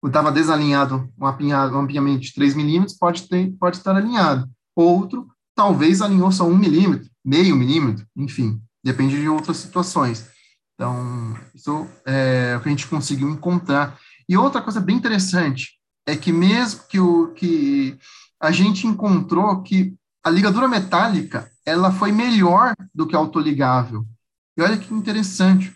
[0.03, 4.49] O estava desalinhado, um, apinhado, um de 3 milímetros pode, ter, pode estar alinhado.
[4.75, 10.29] Outro, talvez alinhou só 1 milímetro, meio milímetro, enfim, depende de outras situações.
[10.75, 13.99] Então, isso é o que a gente conseguiu encontrar.
[14.29, 15.73] E outra coisa bem interessante
[16.07, 17.99] é que mesmo que, o, que
[18.41, 19.95] a gente encontrou que
[20.27, 24.05] a ligadura metálica ela foi melhor do que a autoligável.
[24.57, 25.73] E olha que interessante.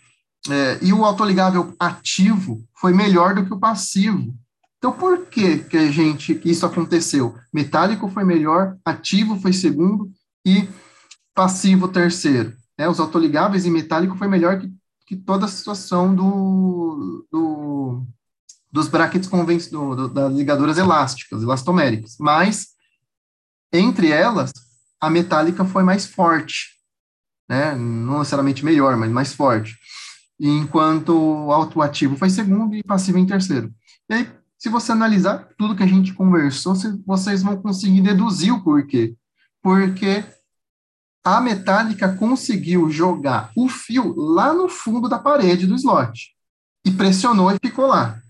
[0.49, 4.35] É, e o autoligável ativo foi melhor do que o passivo.
[4.77, 7.33] Então, por que, que a gente que isso aconteceu?
[7.53, 10.11] Metálico foi melhor, ativo foi segundo
[10.45, 10.67] e
[11.33, 12.53] passivo terceiro.
[12.77, 14.69] É, os autoligáveis e metálico foi melhor que,
[15.07, 18.03] que toda a situação do, do
[18.69, 22.17] dos brackets convencionais, das ligaduras elásticas, elastoméricas.
[22.19, 22.71] Mas,
[23.71, 24.51] entre elas,
[24.99, 26.69] a metálica foi mais forte,
[27.49, 27.75] né?
[27.75, 29.77] não necessariamente melhor, mas mais forte.
[30.39, 33.73] Enquanto o autoativo foi segundo e passivo em terceiro.
[34.09, 36.73] E aí, se você analisar tudo que a gente conversou,
[37.05, 39.15] vocês vão conseguir deduzir o porquê.
[39.61, 40.23] Porque
[41.23, 46.35] a metálica conseguiu jogar o fio lá no fundo da parede do slot
[46.83, 48.21] e pressionou e ficou lá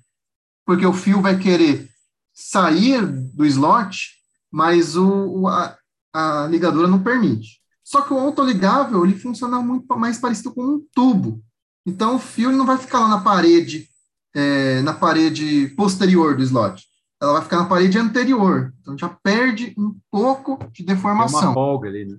[0.71, 1.89] porque o fio vai querer
[2.33, 4.09] sair do slot,
[4.51, 5.77] mas o, a,
[6.13, 7.61] a ligadura não permite.
[7.83, 11.41] Só que o autoligável, ele funciona muito mais parecido com um tubo.
[11.85, 13.89] Então, o fio não vai ficar lá na parede,
[14.33, 16.85] é, na parede posterior do slot.
[17.21, 18.73] Ela vai ficar na parede anterior.
[18.79, 21.39] Então, já perde um pouco de deformação.
[21.39, 22.17] Tem uma folga ali, né?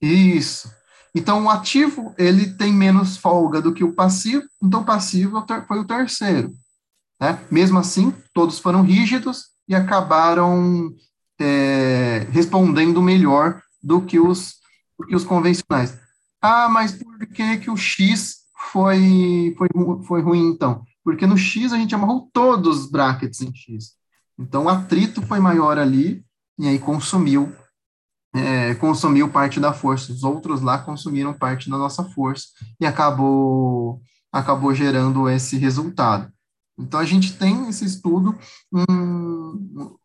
[0.00, 0.70] Isso.
[1.14, 4.44] Então, o ativo, ele tem menos folga do que o passivo.
[4.62, 6.52] Então, o passivo foi o terceiro.
[7.20, 7.38] Né?
[7.50, 10.90] Mesmo assim, todos foram rígidos e acabaram
[11.40, 14.54] é, respondendo melhor do que os,
[14.98, 15.98] do que os convencionais.
[16.40, 18.38] Ah, mas por que, que o X
[18.72, 19.68] foi, foi,
[20.04, 20.84] foi ruim, então?
[21.04, 23.92] Porque no X a gente amarrou todos os brackets em X.
[24.38, 26.24] Então, o atrito foi maior ali,
[26.58, 27.52] e aí consumiu,
[28.34, 30.12] é, consumiu parte da força.
[30.12, 32.46] Os outros lá consumiram parte da nossa força,
[32.80, 34.00] e acabou,
[34.32, 36.30] acabou gerando esse resultado.
[36.78, 38.38] Então, a gente tem nesse estudo
[38.72, 39.96] um,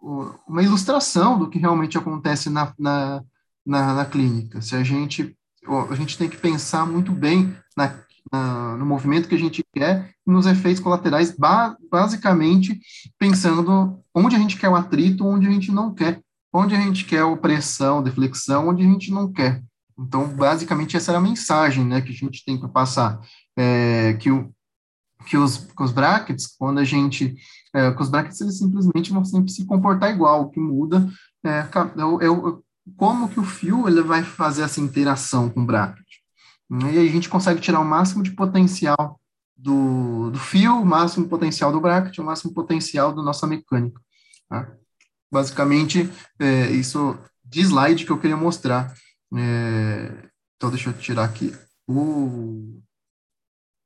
[0.48, 3.24] uma ilustração do que realmente acontece na, na,
[3.66, 4.62] na, na, clínica.
[4.62, 5.38] Se a gente,
[5.90, 8.00] a gente tem que pensar muito bem na,
[8.32, 12.80] na, no movimento que a gente quer e nos efeitos colaterais, ba, basicamente
[13.20, 16.22] pensando onde a gente quer o atrito, onde a gente não quer,
[16.52, 19.62] onde a gente quer opressão, deflexão, onde a gente não quer.
[19.98, 23.20] Então, basicamente, essa era a mensagem né, que a gente tem que passar.
[23.56, 24.52] É, que o,
[25.26, 27.36] que os, que os brackets, quando a gente,
[27.74, 31.10] é, que os brackets eles simplesmente vão sempre se comportar igual, o que muda
[31.46, 32.64] é, é,
[32.98, 36.04] como que o fio ele vai fazer essa interação com o bracket.
[36.70, 39.20] E aí a gente consegue tirar o máximo de potencial
[39.56, 44.02] do, do fio, o máximo potencial do bracket, o máximo potencial da nossa mecânica.
[44.50, 44.72] Tá?
[45.32, 46.10] Basicamente,
[46.40, 48.94] é, isso de slide que eu queria mostrar.
[49.36, 50.12] É,
[50.56, 51.54] então, deixa eu tirar aqui
[51.88, 52.82] o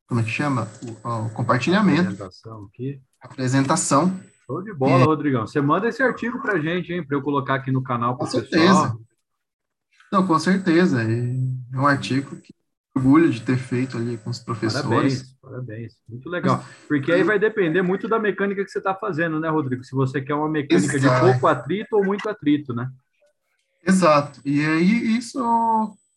[0.08, 0.68] como é que chama?
[1.04, 2.02] O, o compartilhamento.
[2.02, 3.02] Apresentação aqui.
[3.22, 4.20] Apresentação.
[4.46, 5.06] Show de bola, é.
[5.06, 5.46] Rodrigão.
[5.46, 8.98] Você manda esse artigo para gente, hein, para eu colocar aqui no canal Com certeza.
[10.12, 11.04] Não, com certeza.
[11.04, 12.54] É um artigo que
[12.98, 14.84] orgulho de ter feito ali com os professores.
[14.84, 15.94] Parabéns, parabéns.
[16.10, 16.64] Muito legal.
[16.88, 19.84] Porque aí vai depender muito da mecânica que você está fazendo, né, Rodrigo?
[19.84, 21.26] Se você quer uma mecânica Exato.
[21.26, 22.90] de pouco atrito ou muito atrito, né?
[23.86, 24.42] Exato.
[24.44, 25.40] E aí, isso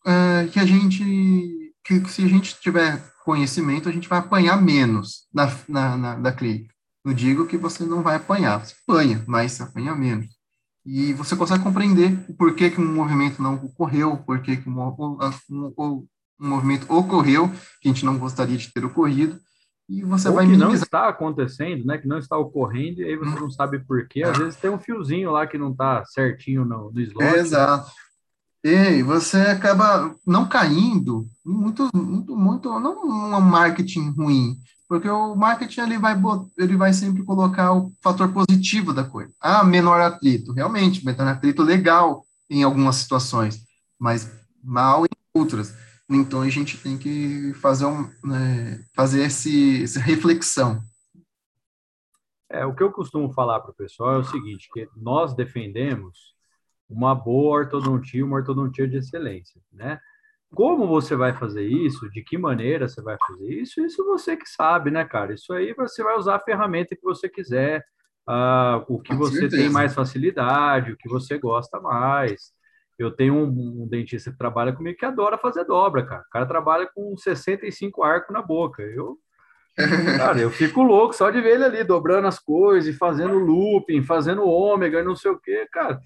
[0.07, 5.27] é, que a gente, que se a gente tiver conhecimento, a gente vai apanhar menos
[5.33, 6.73] na, na, na, da clínica.
[7.05, 10.29] Não digo que você não vai apanhar, você apanha, mas você apanha menos.
[10.85, 15.19] E você consegue compreender o porquê que um movimento não ocorreu, por que um, um,
[15.79, 16.07] um,
[16.39, 19.39] movimento ocorreu, que a gente não gostaria de ter ocorrido,
[19.89, 20.69] e você Ou vai que minimizar.
[20.69, 21.99] não está acontecendo, né?
[21.99, 23.41] Que não está ocorrendo, e aí você hum.
[23.41, 24.23] não sabe por quê.
[24.23, 27.25] Às vezes tem um fiozinho lá que não está certinho no, no slot.
[27.37, 27.91] exato.
[28.63, 35.81] E você acaba não caindo muito, muito, muito, não um marketing ruim, porque o marketing
[35.81, 36.15] ele vai,
[36.59, 39.33] ele vai sempre colocar o fator positivo da coisa.
[39.41, 43.65] Ah, menor atrito, realmente, menor atrito legal em algumas situações,
[43.99, 44.31] mas
[44.63, 45.75] mal em outras.
[46.09, 50.83] Então a gente tem que fazer, um, né, fazer esse, essa reflexão.
[52.51, 56.30] É, o que eu costumo falar para o pessoal é o seguinte, que nós defendemos
[56.91, 60.01] uma boa ortodontia, uma ortodontia de excelência, né?
[60.53, 62.11] Como você vai fazer isso?
[62.11, 63.81] De que maneira você vai fazer isso?
[63.85, 65.33] Isso você que sabe, né, cara?
[65.33, 67.85] Isso aí você vai usar a ferramenta que você quiser,
[68.29, 69.63] uh, o que Com você certeza.
[69.63, 72.53] tem mais facilidade, o que você gosta mais.
[72.99, 76.23] Eu tenho um, um, dentista que trabalha comigo que adora fazer dobra, cara.
[76.23, 78.83] O cara trabalha com 65 arcos na boca.
[78.83, 79.17] Eu,
[80.19, 84.45] cara, eu fico louco só de ver ele ali dobrando as coisas, fazendo looping, fazendo
[84.45, 86.01] ômega, não sei o quê, cara.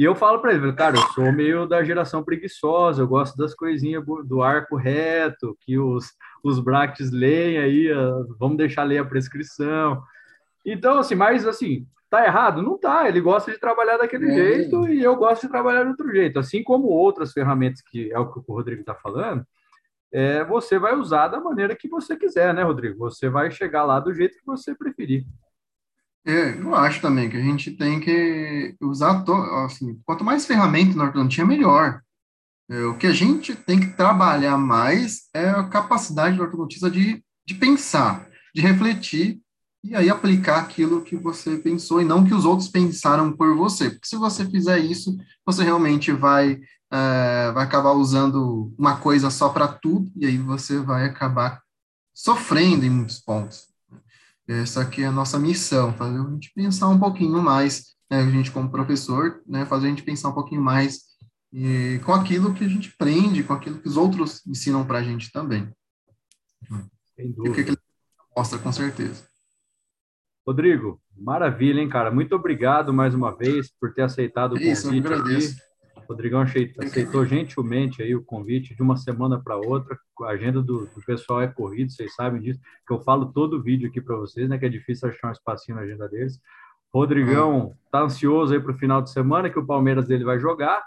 [0.00, 3.54] E eu falo para ele, cara, eu sou meio da geração preguiçosa, eu gosto das
[3.54, 6.06] coisinhas do arco reto, que os,
[6.42, 7.88] os brackets leem aí,
[8.38, 10.02] vamos deixar ler a prescrição.
[10.64, 12.62] Então, assim, mas assim, tá errado?
[12.62, 14.34] Não tá, ele gosta de trabalhar daquele é.
[14.34, 16.38] jeito e eu gosto de trabalhar de outro jeito.
[16.38, 19.44] Assim como outras ferramentas, que é o que o Rodrigo está falando,
[20.10, 22.96] é, você vai usar da maneira que você quiser, né, Rodrigo?
[23.00, 25.26] Você vai chegar lá do jeito que você preferir.
[26.26, 29.24] É, eu acho também que a gente tem que usar,
[29.64, 32.02] assim, quanto mais ferramenta na ortodontia, melhor.
[32.70, 37.24] É, o que a gente tem que trabalhar mais é a capacidade do ortodontista de,
[37.46, 39.40] de pensar, de refletir
[39.82, 43.90] e aí aplicar aquilo que você pensou e não que os outros pensaram por você.
[43.90, 46.60] Porque se você fizer isso, você realmente vai,
[46.92, 51.62] é, vai acabar usando uma coisa só para tudo e aí você vai acabar
[52.14, 53.69] sofrendo em muitos pontos.
[54.50, 58.28] Essa aqui é a nossa missão, fazer a gente pensar um pouquinho mais, né, a
[58.28, 61.02] gente como professor, né, fazer a gente pensar um pouquinho mais
[61.52, 65.02] e, com aquilo que a gente aprende, com aquilo que os outros ensinam para a
[65.04, 65.72] gente também.
[67.14, 67.46] Sem dúvida.
[67.46, 67.78] E o que, que ele
[68.36, 69.24] mostra, com certeza.
[70.44, 72.10] Rodrigo, maravilha, hein, cara?
[72.10, 74.72] Muito obrigado mais uma vez por ter aceitado o convite.
[74.72, 75.52] Isso, eu agradeço.
[75.52, 75.69] Aqui.
[76.10, 79.96] Rodrigão aceitou gentilmente aí o convite de uma semana para outra.
[80.22, 83.88] A agenda do, do, pessoal é corrida, vocês sabem disso, que eu falo todo vídeo
[83.88, 84.58] aqui para vocês, né?
[84.58, 86.40] Que é difícil achar um espacinho na agenda deles.
[86.92, 90.82] Rodrigão tá ansioso aí para o final de semana, que o Palmeiras dele vai jogar.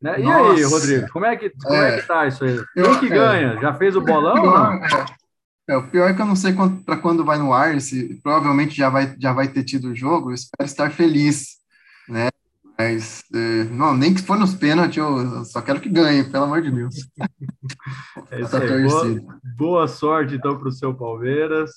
[0.00, 0.20] Né?
[0.20, 2.64] E aí, Rodrigo, como é que, como é, é que tá isso aí?
[2.72, 3.52] Quem que ganha?
[3.52, 4.34] É, Já fez o bolão?
[4.40, 4.80] Pior,
[5.68, 6.54] é, é, o pior é que eu não sei
[6.86, 10.30] para quando vai no ar, se provavelmente já vai, já vai ter tido o jogo,
[10.30, 11.62] eu espero estar feliz?
[12.76, 16.60] Mas, é, não, nem que for nos pênaltis, eu só quero que ganhe, pelo amor
[16.60, 16.94] de Deus.
[18.30, 18.82] É isso aí.
[18.82, 21.70] Boa, boa, sorte, então, para o seu Palmeiras.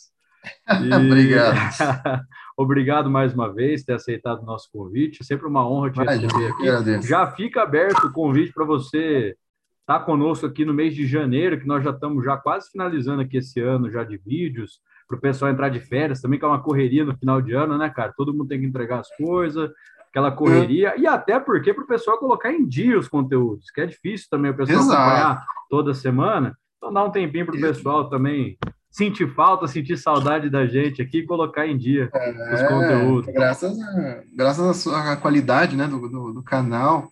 [0.70, 0.94] E...
[0.94, 1.58] Obrigado.
[2.56, 5.22] Obrigado mais uma vez por ter aceitado o nosso convite.
[5.22, 7.08] É sempre uma honra te Vai, receber aqui.
[7.08, 9.36] Já fica aberto o convite para você
[9.82, 13.22] estar tá conosco aqui no mês de janeiro, que nós já estamos já quase finalizando
[13.22, 16.48] aqui esse ano já de vídeos, para o pessoal entrar de férias, também que é
[16.48, 18.14] uma correria no final de ano, né, cara?
[18.16, 19.70] Todo mundo tem que entregar as coisas,
[20.18, 23.86] aquela correria, e até porque para o pessoal colocar em dia os conteúdos, que é
[23.86, 25.00] difícil também o pessoal Exato.
[25.00, 26.58] acompanhar toda semana.
[26.78, 28.58] Então dá um tempinho para o pessoal também
[28.90, 33.34] sentir falta, sentir saudade da gente aqui e colocar em dia é, os conteúdos.
[33.34, 37.08] Graças, a, graças à qualidade né, do, do, do, canal,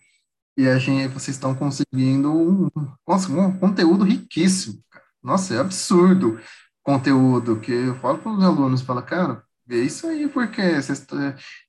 [0.58, 2.68] e a gente, vocês estão conseguindo um,
[3.06, 4.80] nossa, um conteúdo riquíssimo.
[5.22, 6.40] Nossa, é absurdo
[6.82, 11.04] conteúdo que eu falo para os alunos, fala, cara, vê isso aí, porque vocês,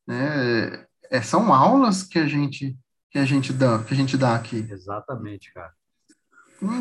[0.07, 2.78] né, é, são aulas que a gente
[3.10, 4.66] que a gente dá que a gente dá aqui.
[4.70, 5.72] Exatamente, cara.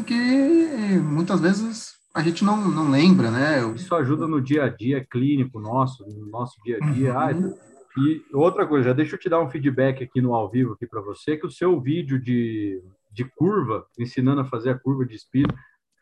[0.07, 3.61] Que muitas vezes a gente não, não lembra, né?
[3.75, 7.13] Isso ajuda no dia a dia clínico nosso, no nosso dia a dia.
[7.13, 7.19] Uhum.
[7.19, 7.67] Ah,
[7.99, 11.01] e outra coisa, deixa eu te dar um feedback aqui no ao vivo aqui para
[11.01, 15.55] você, que o seu vídeo de, de curva, ensinando a fazer a curva de espírito,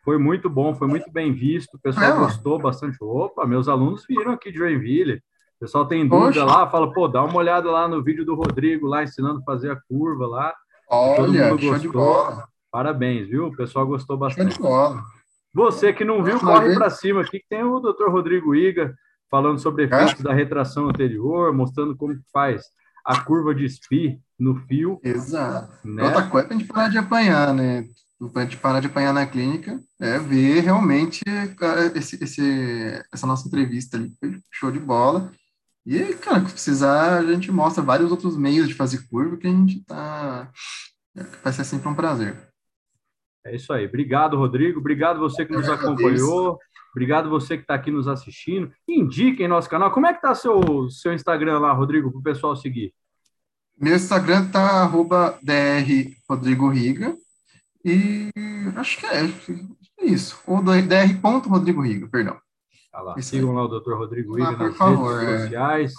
[0.05, 2.99] foi muito bom, foi muito bem visto, o pessoal é, gostou bastante.
[3.01, 5.22] Opa, meus alunos viram aqui de Joinville,
[5.65, 6.45] pessoal tem dúvida Poxa.
[6.45, 9.71] lá, fala, pô, dá uma olhada lá no vídeo do Rodrigo, lá ensinando a fazer
[9.71, 10.55] a curva lá.
[10.91, 12.43] Olha, Todo mundo gostou.
[12.71, 13.47] Parabéns, viu?
[13.47, 14.59] O pessoal gostou bastante.
[15.55, 18.11] Você que não viu, corre para cima aqui, que tem o Dr.
[18.11, 18.95] Rodrigo Iga
[19.31, 20.23] falando sobre efeitos é?
[20.23, 22.65] da retração anterior, mostrando como faz
[23.05, 25.01] a curva de SPI no fio.
[25.03, 25.73] Exato.
[25.87, 26.03] Né?
[26.03, 27.85] Outra coisa é a gente parar de apanhar, né?
[28.33, 31.23] Para a gente parar de apanhar na clínica, é ver realmente
[31.95, 34.12] esse, esse, essa nossa entrevista ali.
[34.51, 35.31] Show de bola.
[35.87, 39.51] E, cara, se precisar, a gente mostra vários outros meios de fazer curva que a
[39.51, 40.51] gente tá.
[41.43, 42.37] Vai ser sempre um prazer.
[43.45, 43.87] É isso aí.
[43.87, 44.80] Obrigado, Rodrigo.
[44.80, 46.59] Obrigado você que nos acompanhou.
[46.93, 48.72] Obrigado você que está aqui nos assistindo.
[48.89, 49.91] Indiquem nosso canal.
[49.91, 52.95] Como é que tá seu, seu Instagram lá, Rodrigo, para o pessoal seguir?
[53.78, 57.16] Meu Instagram tá arroba dr Rodrigo Riga.
[57.85, 58.30] E
[58.76, 59.24] acho que é,
[60.01, 60.41] é isso.
[60.47, 61.49] Ou dr.
[61.49, 62.39] Rodrigo Riga, perdão.
[62.95, 63.20] Tá lá.
[63.20, 63.95] Sigam lá o Dr.
[63.95, 65.38] Rodrigo Ida nas favor, redes é.
[65.40, 65.95] sociais.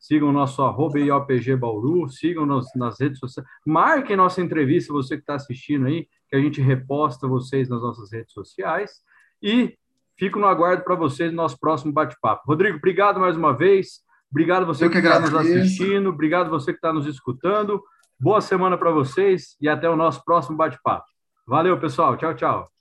[0.00, 3.46] Sigam o nosso arroba IOPG Bauru, sigam-nos nas redes sociais.
[3.66, 8.10] Marquem nossa entrevista, você que está assistindo aí, que a gente reposta vocês nas nossas
[8.10, 9.02] redes sociais.
[9.42, 9.76] E
[10.18, 12.44] fico no aguardo para vocês no nosso próximo bate-papo.
[12.46, 14.00] Rodrigo, obrigado mais uma vez.
[14.30, 17.82] Obrigado você Eu que está nos assistindo, obrigado você que está nos escutando.
[18.18, 21.04] Boa semana para vocês e até o nosso próximo bate-papo.
[21.46, 22.16] Valeu, pessoal.
[22.16, 22.79] Tchau, tchau.